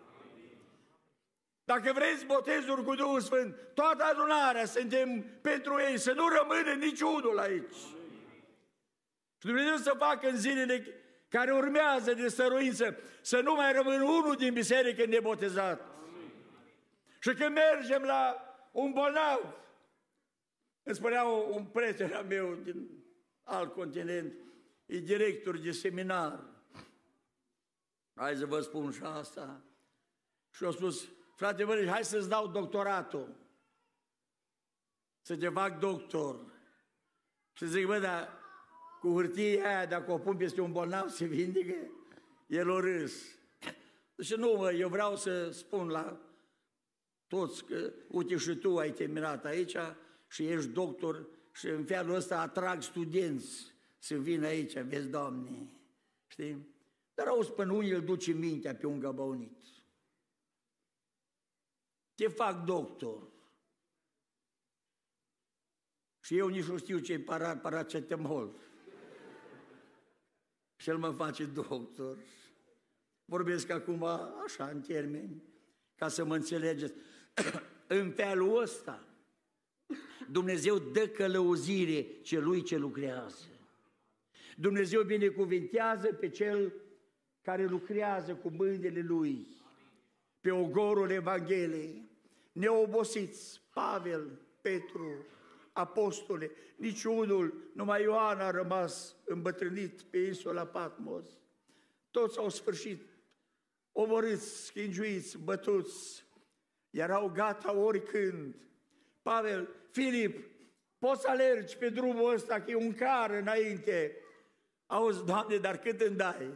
Dacă 1.63 1.91
vreți 1.93 2.25
botezuri 2.25 2.83
cu 2.83 2.95
Duhul 2.95 3.21
Sfânt, 3.21 3.57
toată 3.73 4.03
adunarea 4.03 4.65
suntem 4.65 5.25
pentru 5.41 5.79
ei, 5.79 5.97
să 5.97 6.11
nu 6.11 6.27
rămână 6.27 6.71
niciunul 6.71 7.39
aici. 7.39 7.75
Și 9.37 9.47
Dumnezeu 9.47 9.75
să 9.75 9.95
facă 9.97 10.27
în 10.27 10.37
zilele 10.37 10.85
care 11.29 11.53
urmează 11.53 12.13
de 12.13 12.27
stăruință, 12.27 12.97
să 13.21 13.39
nu 13.39 13.55
mai 13.55 13.73
rămână 13.73 14.03
unul 14.03 14.35
din 14.35 14.53
biserică 14.53 15.05
nebotezat. 15.05 15.92
Și 17.23 17.33
când 17.33 17.53
mergem 17.53 18.03
la 18.03 18.35
un 18.71 18.91
bolnav, 18.91 19.55
îmi 20.83 20.95
spunea 20.95 21.23
un 21.23 21.65
prieten 21.65 22.13
al 22.13 22.25
meu 22.25 22.55
din 22.55 23.03
alt 23.43 23.73
continent, 23.73 24.33
e 24.85 24.97
director 24.97 25.57
de 25.57 25.71
seminar. 25.71 26.43
Hai 28.15 28.35
să 28.35 28.45
vă 28.45 28.59
spun 28.59 28.91
și 28.91 29.01
asta. 29.03 29.63
Și 30.51 30.63
a 30.63 30.71
spus, 30.71 31.09
frate 31.35 31.65
bă, 31.65 31.85
hai 31.89 32.03
să-ți 32.03 32.29
dau 32.29 32.47
doctoratul. 32.47 33.35
Să 35.21 35.37
te 35.37 35.49
fac 35.49 35.79
doctor. 35.79 36.51
Și 37.53 37.67
zic, 37.67 37.85
bă, 37.85 37.99
dar 37.99 38.29
cu 38.99 39.13
hârtie 39.13 39.65
aia, 39.65 39.85
dacă 39.85 40.11
o 40.11 40.17
pun 40.17 40.37
peste 40.37 40.61
un 40.61 40.71
bolnav, 40.71 41.09
se 41.09 41.25
vindecă? 41.25 41.75
El 42.47 42.69
o 42.69 42.79
râs. 42.79 43.37
Și 44.19 44.33
nu, 44.35 44.53
mă, 44.53 44.71
eu 44.71 44.89
vreau 44.89 45.15
să 45.15 45.49
spun 45.51 45.87
la 45.87 46.31
toți 47.33 47.65
că, 47.65 47.93
uite 48.07 48.37
și 48.37 48.55
tu 48.55 48.77
ai 48.77 48.91
terminat 48.91 49.45
aici 49.45 49.75
și 50.27 50.47
ești 50.47 50.69
doctor 50.69 51.27
și 51.53 51.67
în 51.67 51.85
felul 51.85 52.15
ăsta 52.15 52.41
atrag 52.41 52.81
studenți 52.81 53.73
să 53.97 54.15
vină 54.15 54.45
aici, 54.45 54.79
vezi, 54.79 55.07
Doamne, 55.07 55.69
știi? 56.27 56.67
Dar 57.13 57.27
auzi, 57.27 57.51
până 57.51 57.73
unii 57.73 57.91
îl 57.91 58.03
duce 58.03 58.31
mintea 58.31 58.75
pe 58.75 58.87
un 58.87 58.99
găbăunit. 58.99 59.57
Te 62.15 62.27
fac 62.27 62.65
doctor. 62.65 63.31
Și 66.19 66.37
eu 66.37 66.47
nici 66.47 66.65
nu 66.65 66.77
știu 66.77 66.99
ce 66.99 67.13
e 67.13 67.19
para, 67.19 67.57
paracetamol. 67.57 68.55
Și 70.75 70.89
el 70.89 70.97
mă 70.97 71.11
face 71.11 71.45
doctor. 71.45 72.17
Vorbesc 73.25 73.69
acum 73.69 74.03
așa, 74.45 74.67
în 74.67 74.81
termeni, 74.81 75.43
ca 75.95 76.07
să 76.07 76.23
mă 76.25 76.35
înțelegeți. 76.35 76.93
în 77.87 78.11
felul 78.11 78.61
ăsta, 78.61 79.07
Dumnezeu 80.31 80.77
dă 80.77 81.07
călăuzire 81.07 82.05
celui 82.21 82.61
ce 82.61 82.77
lucrează. 82.77 83.47
Dumnezeu 84.57 85.03
binecuvintează 85.03 86.13
pe 86.13 86.29
cel 86.29 86.73
care 87.41 87.65
lucrează 87.65 88.35
cu 88.35 88.49
mâinile 88.49 89.01
lui, 89.01 89.47
pe 90.41 90.51
ogorul 90.51 91.09
Evangheliei, 91.09 92.09
neobosiți, 92.51 93.61
Pavel, 93.73 94.39
Petru, 94.61 95.25
apostole, 95.73 96.51
niciunul, 96.75 97.71
numai 97.73 98.01
Ioan 98.01 98.39
a 98.39 98.51
rămas 98.51 99.15
îmbătrânit 99.25 100.01
pe 100.01 100.17
insula 100.17 100.65
Patmos. 100.65 101.25
Toți 102.11 102.37
au 102.37 102.49
sfârșit, 102.49 103.01
omorâți, 103.91 104.65
schingiuiți, 104.65 105.37
bătuți, 105.37 106.22
erau 106.93 107.29
gata 107.29 107.75
oricând. 107.75 108.55
Pavel, 109.21 109.69
Filip, 109.91 110.45
poți 110.99 111.21
să 111.21 111.29
alergi 111.29 111.77
pe 111.77 111.89
drumul 111.89 112.33
ăsta, 112.33 112.61
că 112.61 112.71
e 112.71 112.75
un 112.75 112.93
car 112.93 113.29
înainte. 113.29 114.17
Auzi, 114.85 115.25
Doamne, 115.25 115.57
dar 115.57 115.77
cât 115.77 116.01
îmi 116.01 116.15
dai? 116.15 116.53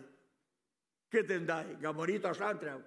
Cât 1.07 1.29
îmi 1.29 1.45
dai? 1.45 1.77
Că 1.81 1.87
a 1.87 1.91
murit 1.91 2.25
așa 2.25 2.49
întreabă. 2.49 2.85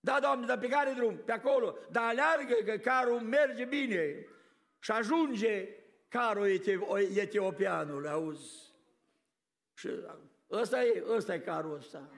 Da, 0.00 0.20
Doamne, 0.20 0.46
dar 0.46 0.58
pe 0.58 0.68
care 0.68 0.92
drum? 0.92 1.16
Pe 1.16 1.32
acolo. 1.32 1.76
Dar 1.90 2.04
aleargă 2.04 2.54
că 2.64 2.76
carul 2.78 3.20
merge 3.20 3.64
bine. 3.64 4.26
Și 4.78 4.90
ajunge 4.90 5.68
carul 6.08 6.46
etiopianul, 7.16 8.06
auzi? 8.06 8.72
Și 9.74 9.88
ăsta 10.50 10.84
e, 10.84 11.04
ăsta 11.08 11.34
e 11.34 11.38
carul 11.38 11.76
ăsta. 11.76 12.10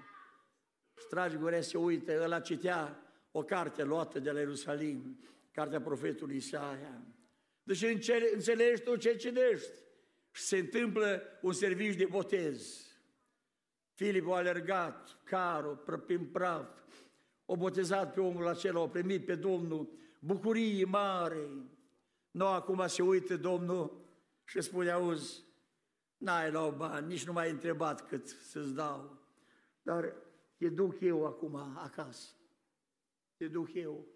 Stragi 0.95 1.37
gure 1.37 1.61
se 1.61 1.79
uită, 1.79 2.23
ăla 2.23 2.41
citea 2.41 3.04
o 3.37 3.43
carte 3.43 3.83
luată 3.83 4.19
de 4.19 4.31
la 4.31 4.39
Ierusalim, 4.39 5.19
cartea 5.51 5.81
profetului 5.81 6.37
Isaia. 6.37 7.03
Deci 7.63 7.83
înțelegi 8.33 8.83
tu 8.83 8.97
ce 8.97 9.17
citești. 9.17 9.73
Și 10.31 10.43
se 10.43 10.57
întâmplă 10.57 11.23
un 11.43 11.53
serviciu 11.53 11.97
de 11.97 12.05
botez. 12.05 12.87
Filip 13.93 14.29
a 14.29 14.37
alergat, 14.37 15.19
carul, 15.25 15.77
prin 16.07 16.27
praf, 16.27 16.69
o 17.45 17.57
botezat 17.57 18.15
pe 18.15 18.21
omul 18.21 18.47
acela, 18.47 18.81
o 18.81 18.89
primit 18.89 19.25
pe 19.25 19.35
Domnul, 19.35 19.99
bucurie 20.21 20.85
mare. 20.85 21.49
Nu, 22.31 22.47
acum 22.47 22.87
se 22.87 23.03
uită 23.03 23.37
Domnul 23.37 24.07
și 24.45 24.61
spune, 24.61 24.91
auzi, 24.91 25.45
n-ai 26.17 26.51
luat 26.51 26.77
bani, 26.77 27.07
nici 27.07 27.27
nu 27.27 27.33
m-ai 27.33 27.51
întrebat 27.51 28.09
cât 28.09 28.29
să-ți 28.29 28.75
dau, 28.75 29.19
dar 29.83 30.15
te 30.57 30.69
duc 30.69 31.01
eu 31.01 31.27
acum 31.27 31.55
acasă 31.77 32.34
te 33.37 33.49
duc 33.49 33.75
eu. 33.75 34.07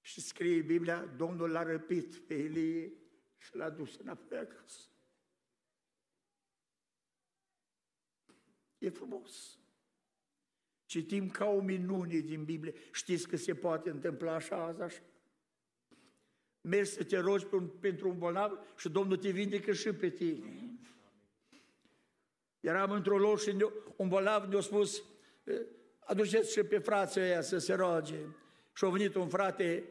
Și 0.00 0.20
scrie 0.20 0.62
Biblia, 0.62 1.04
Domnul 1.04 1.50
l-a 1.50 1.62
răpit 1.62 2.16
pe 2.16 2.34
Elie 2.34 2.92
și 3.36 3.56
l-a 3.56 3.70
dus 3.70 3.96
înapoi 3.96 4.38
acasă. 4.38 4.88
E 8.78 8.88
frumos. 8.88 9.58
Citim 10.84 11.30
ca 11.30 11.46
o 11.46 11.60
minune 11.60 12.18
din 12.18 12.44
Biblie. 12.44 12.74
Știți 12.92 13.28
că 13.28 13.36
se 13.36 13.54
poate 13.54 13.90
întâmpla 13.90 14.34
așa 14.34 14.56
azi, 14.56 14.80
așa? 14.80 15.02
Mergi 16.60 16.90
să 16.90 17.04
te 17.04 17.18
rogi 17.18 17.46
pentru 17.80 18.08
un 18.08 18.18
bolnav 18.18 18.58
și 18.76 18.88
Domnul 18.88 19.16
te 19.16 19.30
vindecă 19.30 19.72
și 19.72 19.92
pe 19.92 20.10
tine. 20.10 20.78
Eram 22.60 22.90
într-o 22.90 23.18
loc 23.18 23.40
și 23.40 23.56
un 23.96 24.08
bolnav 24.08 24.48
ne-a 24.48 24.60
spus, 24.60 25.02
aduceți 26.04 26.52
și 26.52 26.62
pe 26.62 26.78
frații 26.78 27.20
ăia 27.20 27.40
să 27.40 27.58
se 27.58 27.74
roage. 27.74 28.26
Și 28.72 28.84
a 28.84 28.88
venit 28.88 29.14
un 29.14 29.28
frate 29.28 29.88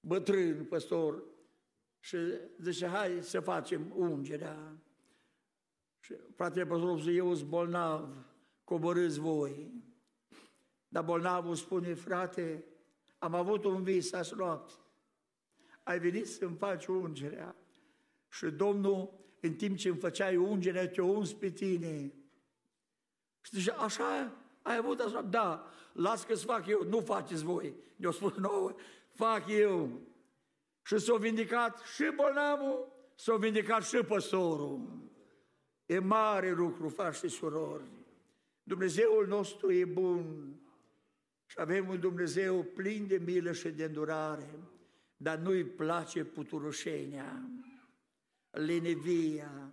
bătrân, 0.00 0.64
păstor, 0.64 1.22
și 1.98 2.16
zice, 2.60 2.86
hai 2.86 3.18
să 3.22 3.40
facem 3.40 3.92
ungerea. 3.94 4.76
Și 6.00 6.14
fratele 6.34 6.66
păstor 6.66 6.98
zice, 6.98 7.10
eu 7.10 7.34
sunt 7.34 7.48
bolnav, 7.48 8.26
coborâți 8.64 9.18
voi. 9.18 9.84
Dar 10.88 11.04
bolnavul 11.04 11.54
spune, 11.54 11.94
frate, 11.94 12.64
am 13.18 13.34
avut 13.34 13.64
un 13.64 13.82
vis 13.82 14.12
azi 14.12 14.34
noapte. 14.34 14.72
Ai 15.82 15.98
venit 15.98 16.26
să-mi 16.26 16.56
faci 16.56 16.86
ungerea. 16.86 17.56
Și 18.28 18.46
Domnul, 18.46 19.24
în 19.40 19.54
timp 19.54 19.76
ce 19.76 19.88
îmi 19.88 19.98
făceai 19.98 20.36
ungerea, 20.36 20.88
te-o 20.88 21.06
uns 21.06 21.32
pe 21.32 21.50
tine. 21.50 22.12
Și 23.40 23.56
zice, 23.56 23.70
așa 23.70 24.45
ai 24.66 24.76
avut 24.76 25.00
așa? 25.00 25.22
Da, 25.22 25.66
las 25.92 26.24
că 26.24 26.34
fac 26.34 26.66
eu, 26.66 26.84
nu 26.88 27.00
faceți 27.00 27.44
voi. 27.44 27.74
Ne-au 27.96 28.12
spus 28.12 28.34
nouă, 28.34 28.74
fac 29.12 29.44
eu. 29.48 30.00
Și 30.82 30.98
s-a 30.98 31.16
vindicat 31.16 31.78
și 31.78 32.04
bolnavul, 32.14 32.92
s-a 33.14 33.36
vindicat 33.36 33.84
și 33.84 33.96
păstorul. 33.96 35.04
E 35.86 35.98
mare 35.98 36.52
lucru, 36.52 36.88
faci 36.88 37.14
și 37.14 37.28
surori. 37.28 37.90
Dumnezeul 38.62 39.26
nostru 39.26 39.72
e 39.72 39.84
bun 39.84 40.54
și 41.46 41.56
avem 41.58 41.88
un 41.88 42.00
Dumnezeu 42.00 42.62
plin 42.62 43.06
de 43.06 43.22
milă 43.24 43.52
și 43.52 43.68
de 43.68 43.84
îndurare, 43.84 44.50
dar 45.16 45.38
nu-i 45.38 45.64
place 45.64 46.24
puturoșenia, 46.24 47.48
lenevia. 48.50 49.70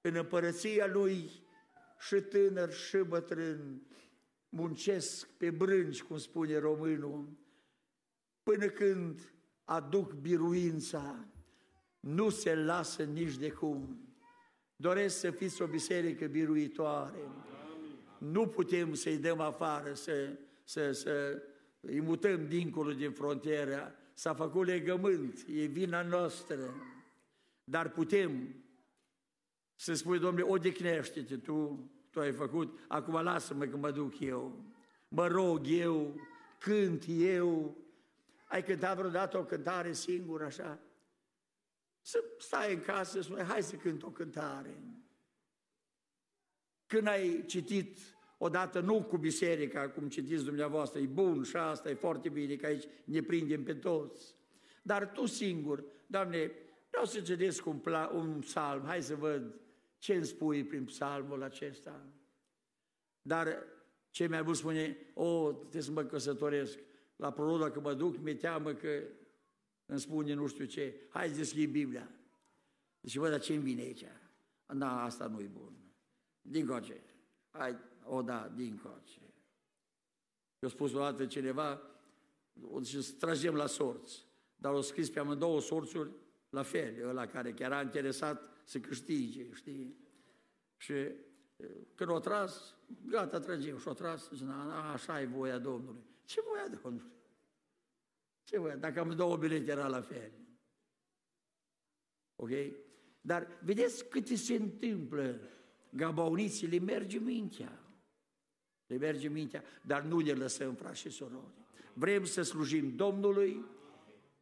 În 0.00 0.14
împărăția 0.14 0.86
Lui 0.86 1.30
și 2.00 2.14
tânăr 2.14 2.72
și 2.72 2.96
bătrân 2.96 3.82
muncesc 4.48 5.28
pe 5.28 5.50
brânci, 5.50 6.02
cum 6.02 6.18
spune 6.18 6.58
românul, 6.58 7.28
până 8.42 8.66
când 8.66 9.32
aduc 9.64 10.12
biruința, 10.12 11.28
nu 12.00 12.28
se 12.28 12.54
lasă 12.54 13.02
nici 13.02 13.36
de 13.36 13.50
cum. 13.50 14.04
Doresc 14.76 15.18
să 15.18 15.30
fiți 15.30 15.62
o 15.62 15.66
biserică 15.66 16.26
biruitoare. 16.26 17.18
Nu 18.18 18.46
putem 18.46 18.94
să-i 18.94 19.18
dăm 19.18 19.40
afară, 19.40 19.94
să, 19.94 20.38
să, 20.64 20.92
să 20.92 21.42
îi 21.80 22.00
mutăm 22.00 22.46
dincolo 22.46 22.92
din 22.92 23.10
frontieră. 23.10 23.94
S-a 24.14 24.34
făcut 24.34 24.66
legământ, 24.66 25.44
e 25.46 25.64
vina 25.64 26.02
noastră. 26.02 26.74
Dar 27.64 27.90
putem 27.90 28.59
să 29.80 29.94
spui, 29.94 30.18
domnule, 30.18 30.50
odihnește-te, 30.50 31.36
tu, 31.36 31.88
tu 32.10 32.20
ai 32.20 32.32
făcut, 32.32 32.78
acum 32.88 33.22
lasă-mă 33.22 33.64
că 33.64 33.76
mă 33.76 33.90
duc 33.90 34.20
eu. 34.20 34.64
Mă 35.08 35.26
rog 35.26 35.66
eu, 35.66 36.20
cânt 36.58 37.04
eu. 37.08 37.76
Ai 38.44 38.64
cântat 38.64 38.96
vreodată 38.96 39.38
o 39.38 39.44
cântare 39.44 39.92
singură 39.92 40.44
așa? 40.44 40.78
Să 42.00 42.24
stai 42.38 42.74
în 42.74 42.80
casă 42.80 43.18
și 43.18 43.24
spune, 43.24 43.42
hai 43.42 43.62
să 43.62 43.76
cânt 43.76 44.02
o 44.02 44.10
cântare. 44.10 44.82
Când 46.86 47.06
ai 47.06 47.44
citit 47.46 47.98
odată, 48.38 48.80
nu 48.80 49.02
cu 49.02 49.16
biserica, 49.16 49.88
cum 49.88 50.08
citiți 50.08 50.44
dumneavoastră, 50.44 51.00
e 51.00 51.06
bun 51.06 51.42
și 51.42 51.56
asta 51.56 51.90
e 51.90 51.94
foarte 51.94 52.28
bine, 52.28 52.56
că 52.56 52.66
aici 52.66 52.84
ne 53.04 53.22
prindem 53.22 53.62
pe 53.62 53.74
toți. 53.74 54.34
Dar 54.82 55.10
tu 55.10 55.26
singur, 55.26 55.84
Doamne, 56.06 56.52
vreau 56.90 57.04
să 57.04 57.20
citesc 57.20 57.66
un, 57.66 57.78
pla, 57.78 58.10
un 58.14 58.38
psalm, 58.40 58.84
hai 58.84 59.02
să 59.02 59.14
văd 59.14 59.60
ce 60.00 60.14
îmi 60.14 60.24
spui 60.24 60.64
prin 60.64 60.84
psalmul 60.84 61.42
acesta. 61.42 62.06
Dar 63.22 63.64
ce 64.10 64.26
mi-a 64.26 64.42
vrut 64.42 64.56
spune, 64.56 64.96
o, 65.14 65.52
trebuie 65.52 65.82
să 65.82 65.90
mă 65.90 66.04
căsătoresc. 66.04 66.78
La 67.16 67.32
prorok, 67.32 67.60
dacă 67.60 67.80
mă 67.80 67.94
duc, 67.94 68.18
mi-e 68.18 68.34
teamă 68.34 68.72
că 68.72 69.02
îmi 69.86 70.00
spune 70.00 70.34
nu 70.34 70.46
știu 70.46 70.64
ce, 70.64 70.94
hai 71.08 71.28
să 71.28 71.36
deschid 71.36 71.70
Biblia. 71.70 72.10
Deci, 73.00 73.18
bă, 73.18 73.28
dar 73.28 73.40
ce 73.40 73.54
îmi 73.54 73.62
vine 73.62 73.82
aici? 73.82 74.04
Da, 74.66 75.02
asta 75.02 75.26
nu 75.26 75.40
e 75.40 75.46
bun. 75.46 75.72
Din 76.42 76.66
coace. 76.66 77.02
Hai, 77.50 77.76
o 78.04 78.22
da, 78.22 78.52
din 78.54 78.80
coace. 78.82 79.20
Eu 80.58 80.68
spus 80.68 80.92
o 80.92 80.98
dată 80.98 81.26
cineva, 81.26 81.82
și 82.82 83.12
tragem 83.12 83.54
la 83.54 83.66
sorți. 83.66 84.26
Dar 84.56 84.72
o 84.72 84.80
scris 84.80 85.10
pe 85.10 85.18
amândouă 85.18 85.60
sorțuri 85.60 86.10
la 86.50 86.62
fel, 86.62 87.08
ăla 87.08 87.26
care 87.26 87.52
chiar 87.52 87.72
a 87.72 87.80
interesat 87.80 88.62
să 88.64 88.78
câștige, 88.80 89.52
știi? 89.52 89.96
Și 90.76 90.94
când 91.94 92.10
o 92.10 92.18
tras, 92.18 92.76
gata, 93.06 93.38
tragem. 93.38 93.78
Și 93.78 93.88
o 93.88 93.92
tras, 93.92 94.30
zice, 94.30 94.50
așa 94.92 95.20
e 95.20 95.26
voia 95.26 95.58
Domnului. 95.58 96.02
Ce 96.24 96.40
voia 96.40 96.68
Domnului? 96.82 97.12
Ce 98.42 98.58
voia? 98.58 98.76
Dacă 98.76 99.00
am 99.00 99.10
două 99.10 99.36
bilete, 99.36 99.70
era 99.70 99.86
la 99.86 100.00
fel. 100.00 100.32
Ok? 102.36 102.50
Dar 103.20 103.58
vedeți 103.64 104.08
câte 104.08 104.34
se 104.34 104.54
întâmplă. 104.54 105.40
Gabauniții 105.90 106.66
le 106.66 106.78
merge 106.78 107.18
mintea. 107.18 107.84
Le 108.86 108.96
merge 108.96 109.28
mintea, 109.28 109.62
dar 109.86 110.02
nu 110.02 110.18
ne 110.18 110.32
lăsăm, 110.32 110.74
frați 110.74 111.00
și 111.00 111.10
sorori. 111.10 111.54
Vrem 111.94 112.24
să 112.24 112.42
slujim 112.42 112.96
Domnului 112.96 113.64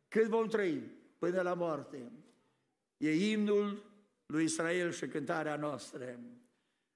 cât 0.08 0.26
vom 0.26 0.48
trăi, 0.48 0.90
până 1.18 1.40
la 1.40 1.54
moarte. 1.54 2.12
E 2.96 3.30
imnul 3.30 3.84
lui 4.26 4.44
Israel 4.44 4.90
și 4.90 5.06
cântarea 5.06 5.56
noastră. 5.56 6.20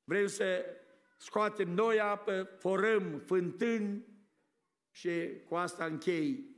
Vrem 0.05 0.27
să 0.27 0.65
scoatem 1.19 1.71
noi 1.71 2.01
apă, 2.01 2.49
forăm 2.59 3.19
fântâni 3.19 4.07
și 4.91 5.11
cu 5.49 5.55
asta 5.55 5.85
închei. 5.85 6.51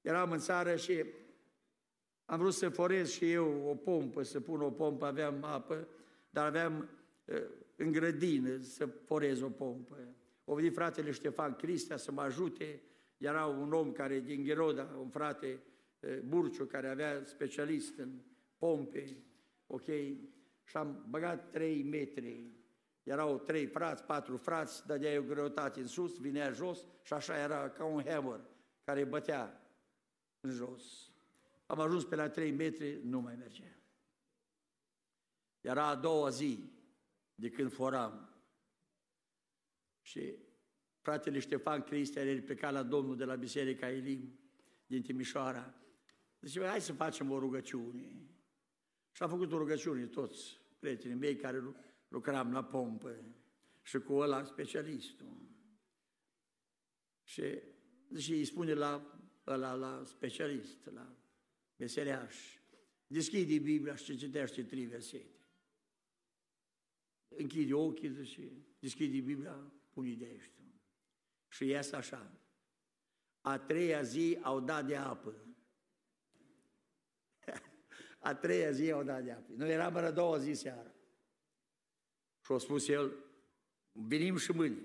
Eram 0.00 0.30
în 0.30 0.38
țară 0.38 0.76
și 0.76 1.04
am 2.24 2.38
vrut 2.38 2.54
să 2.54 2.68
forez 2.68 3.10
și 3.10 3.32
eu 3.32 3.68
o 3.68 3.74
pompă, 3.74 4.22
să 4.22 4.40
pun 4.40 4.60
o 4.60 4.70
pompă, 4.70 5.06
aveam 5.06 5.44
apă, 5.44 5.88
dar 6.30 6.46
aveam 6.46 6.88
în 7.76 7.92
grădină 7.92 8.60
să 8.60 8.86
forez 8.86 9.40
o 9.40 9.48
pompă. 9.48 9.96
O 10.44 10.54
venit 10.54 10.74
fratele 10.74 11.10
Ștefan 11.10 11.56
Cristea 11.56 11.96
să 11.96 12.12
mă 12.12 12.20
ajute, 12.20 12.82
era 13.16 13.46
un 13.46 13.72
om 13.72 13.92
care 13.92 14.20
din 14.20 14.42
Gheroda, 14.42 14.96
un 14.98 15.08
frate 15.08 15.60
Burciu, 16.24 16.64
care 16.64 16.88
avea 16.88 17.24
specialist 17.24 17.98
în 17.98 18.20
pompe, 18.58 19.16
ok, 19.66 19.86
și 20.64 20.76
am 20.76 21.06
băgat 21.08 21.50
trei 21.50 21.82
metri 21.82 22.58
erau 23.08 23.38
trei 23.38 23.66
frați, 23.66 24.04
patru 24.04 24.36
frați, 24.36 24.86
dădea 24.86 25.18
o 25.18 25.22
greutate 25.22 25.80
în 25.80 25.86
sus, 25.86 26.20
vinea 26.20 26.50
jos 26.50 26.86
și 27.02 27.12
așa 27.12 27.38
era 27.38 27.70
ca 27.70 27.84
un 27.84 28.04
hammer 28.04 28.40
care 28.84 29.04
bătea 29.04 29.70
în 30.40 30.50
jos. 30.50 31.10
Am 31.66 31.80
ajuns 31.80 32.04
pe 32.04 32.14
la 32.14 32.28
trei 32.28 32.50
metri, 32.50 33.00
nu 33.02 33.20
mai 33.20 33.36
mergea. 33.36 33.78
Era 35.60 35.86
a 35.86 35.94
doua 35.94 36.28
zi 36.28 36.72
de 37.34 37.50
când 37.50 37.72
foram. 37.72 38.32
Și 40.00 40.34
fratele 41.00 41.38
Ștefan 41.38 41.82
Cristian 41.82 42.26
el 42.26 42.42
pleca 42.42 42.70
la 42.70 42.82
Domnul 42.82 43.16
de 43.16 43.24
la 43.24 43.34
Biserica 43.34 43.90
Elim 43.90 44.38
din 44.86 45.02
Timișoara. 45.02 45.74
Zice, 46.40 46.66
hai 46.66 46.80
să 46.80 46.92
facem 46.92 47.30
o 47.30 47.38
rugăciune. 47.38 48.28
Și 49.12 49.22
a 49.22 49.28
făcut 49.28 49.52
o 49.52 49.58
rugăciune 49.58 50.06
toți 50.06 50.60
prietenii 50.78 51.16
mei 51.16 51.36
care 51.36 51.62
lucram 52.08 52.52
la 52.52 52.64
pompă 52.64 53.16
și 53.82 53.98
cu 53.98 54.12
ăla 54.12 54.44
specialistul. 54.44 55.48
Și, 57.22 57.42
și 58.18 58.32
îi 58.32 58.44
spune 58.44 58.72
la, 58.72 59.20
ăla, 59.46 59.74
la 59.74 60.04
specialist, 60.04 60.86
la 60.86 61.16
meseleaș, 61.76 62.58
deschide 63.06 63.58
Biblia 63.58 63.94
și 63.94 64.16
citește 64.16 64.62
trei 64.62 64.84
versete. 64.84 65.38
Închide 67.28 67.74
ochii 67.74 68.24
și 68.24 68.66
deschide 68.78 69.20
Biblia, 69.20 69.72
pune 69.90 70.14
de 70.14 70.24
aici. 70.24 70.50
Și 71.48 71.66
ies 71.66 71.92
așa. 71.92 72.32
A 73.40 73.58
treia 73.58 74.02
zi 74.02 74.38
au 74.42 74.60
dat 74.60 74.86
de 74.86 74.96
apă. 74.96 75.47
A 78.18 78.34
treia 78.34 78.70
zi 78.70 78.90
au 78.90 79.02
dat 79.02 79.22
de 79.22 79.30
apă. 79.32 79.52
Noi 79.56 79.70
eram 79.70 79.94
la 79.94 80.10
două 80.10 80.38
zi 80.38 80.52
seara. 80.52 80.92
Și 82.44 82.52
a 82.52 82.58
spus 82.58 82.88
el, 82.88 83.12
venim 83.92 84.36
și 84.36 84.52
mâine. 84.52 84.82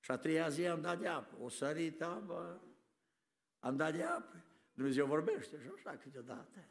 Și 0.00 0.10
a 0.10 0.16
treia 0.16 0.48
zi 0.48 0.66
am 0.66 0.80
dat 0.80 0.98
de 0.98 1.06
apă. 1.06 1.36
O 1.40 1.48
sărit 1.48 2.02
apă, 2.02 2.62
am 3.58 3.76
dat 3.76 3.94
de 3.94 4.02
apă. 4.02 4.44
Dumnezeu 4.74 5.06
vorbește 5.06 5.56
și 5.62 5.70
așa 5.76 5.96
câteodată. 5.96 6.64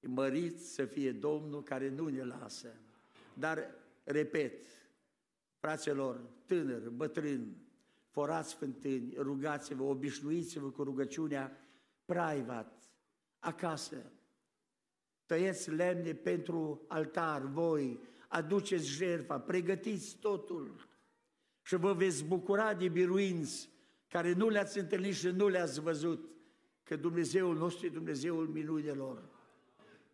E 0.00 0.06
mărit 0.06 0.60
să 0.60 0.84
fie 0.84 1.12
Domnul 1.12 1.62
care 1.62 1.88
nu 1.88 2.08
ne 2.08 2.24
lasă. 2.24 2.74
Dar, 3.34 3.74
repet, 4.04 4.64
fraților, 5.58 6.20
tânări, 6.46 6.90
bătrâni, 6.90 7.56
forați 8.10 8.54
fântâni, 8.54 9.14
rugați-vă, 9.16 9.82
obișnuiți-vă 9.82 10.70
cu 10.70 10.82
rugăciunea 10.82 11.56
praivat, 12.04 12.82
acasă. 13.38 14.12
Tăieți 15.28 15.70
lemne 15.70 16.12
pentru 16.12 16.84
altar, 16.86 17.42
voi, 17.52 18.00
aduceți 18.28 18.88
jertfa, 18.88 19.38
pregătiți 19.38 20.16
totul 20.20 20.88
și 21.62 21.76
vă 21.76 21.92
veți 21.92 22.24
bucura 22.24 22.74
de 22.74 22.88
biruinți 22.88 23.68
care 24.08 24.32
nu 24.32 24.48
le-ați 24.48 24.78
întâlnit 24.78 25.14
și 25.14 25.26
nu 25.26 25.48
le-ați 25.48 25.80
văzut, 25.80 26.28
că 26.82 26.96
Dumnezeul 26.96 27.56
nostru 27.56 27.86
e 27.86 27.88
Dumnezeul 27.88 28.46
minunilor. 28.46 29.22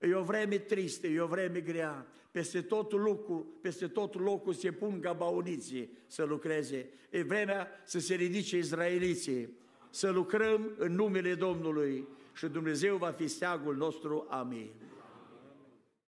E 0.01 0.15
o 0.15 0.23
vreme 0.23 0.59
tristă, 0.59 1.07
e 1.07 1.21
o 1.21 1.27
vreme 1.27 1.61
grea. 1.61 2.07
Peste 2.31 2.63
tot 2.63 2.93
locul, 2.93 3.47
peste 3.61 3.87
tot 3.89 4.15
locul 4.15 4.53
se 4.53 4.73
pun 4.73 5.01
gabauniții 5.01 5.99
să 6.07 6.25
lucreze. 6.25 6.89
E 7.11 7.23
vremea 7.23 7.69
să 7.85 7.99
se 7.99 8.15
ridice 8.15 8.57
izraeliții, 8.57 9.59
să 9.91 10.11
lucrăm 10.11 10.75
în 10.77 10.93
numele 10.93 11.35
Domnului 11.35 12.09
și 12.33 12.47
Dumnezeu 12.47 12.97
va 12.97 13.11
fi 13.11 13.27
steagul 13.27 13.77
nostru. 13.77 14.27
Amin. 14.29 14.71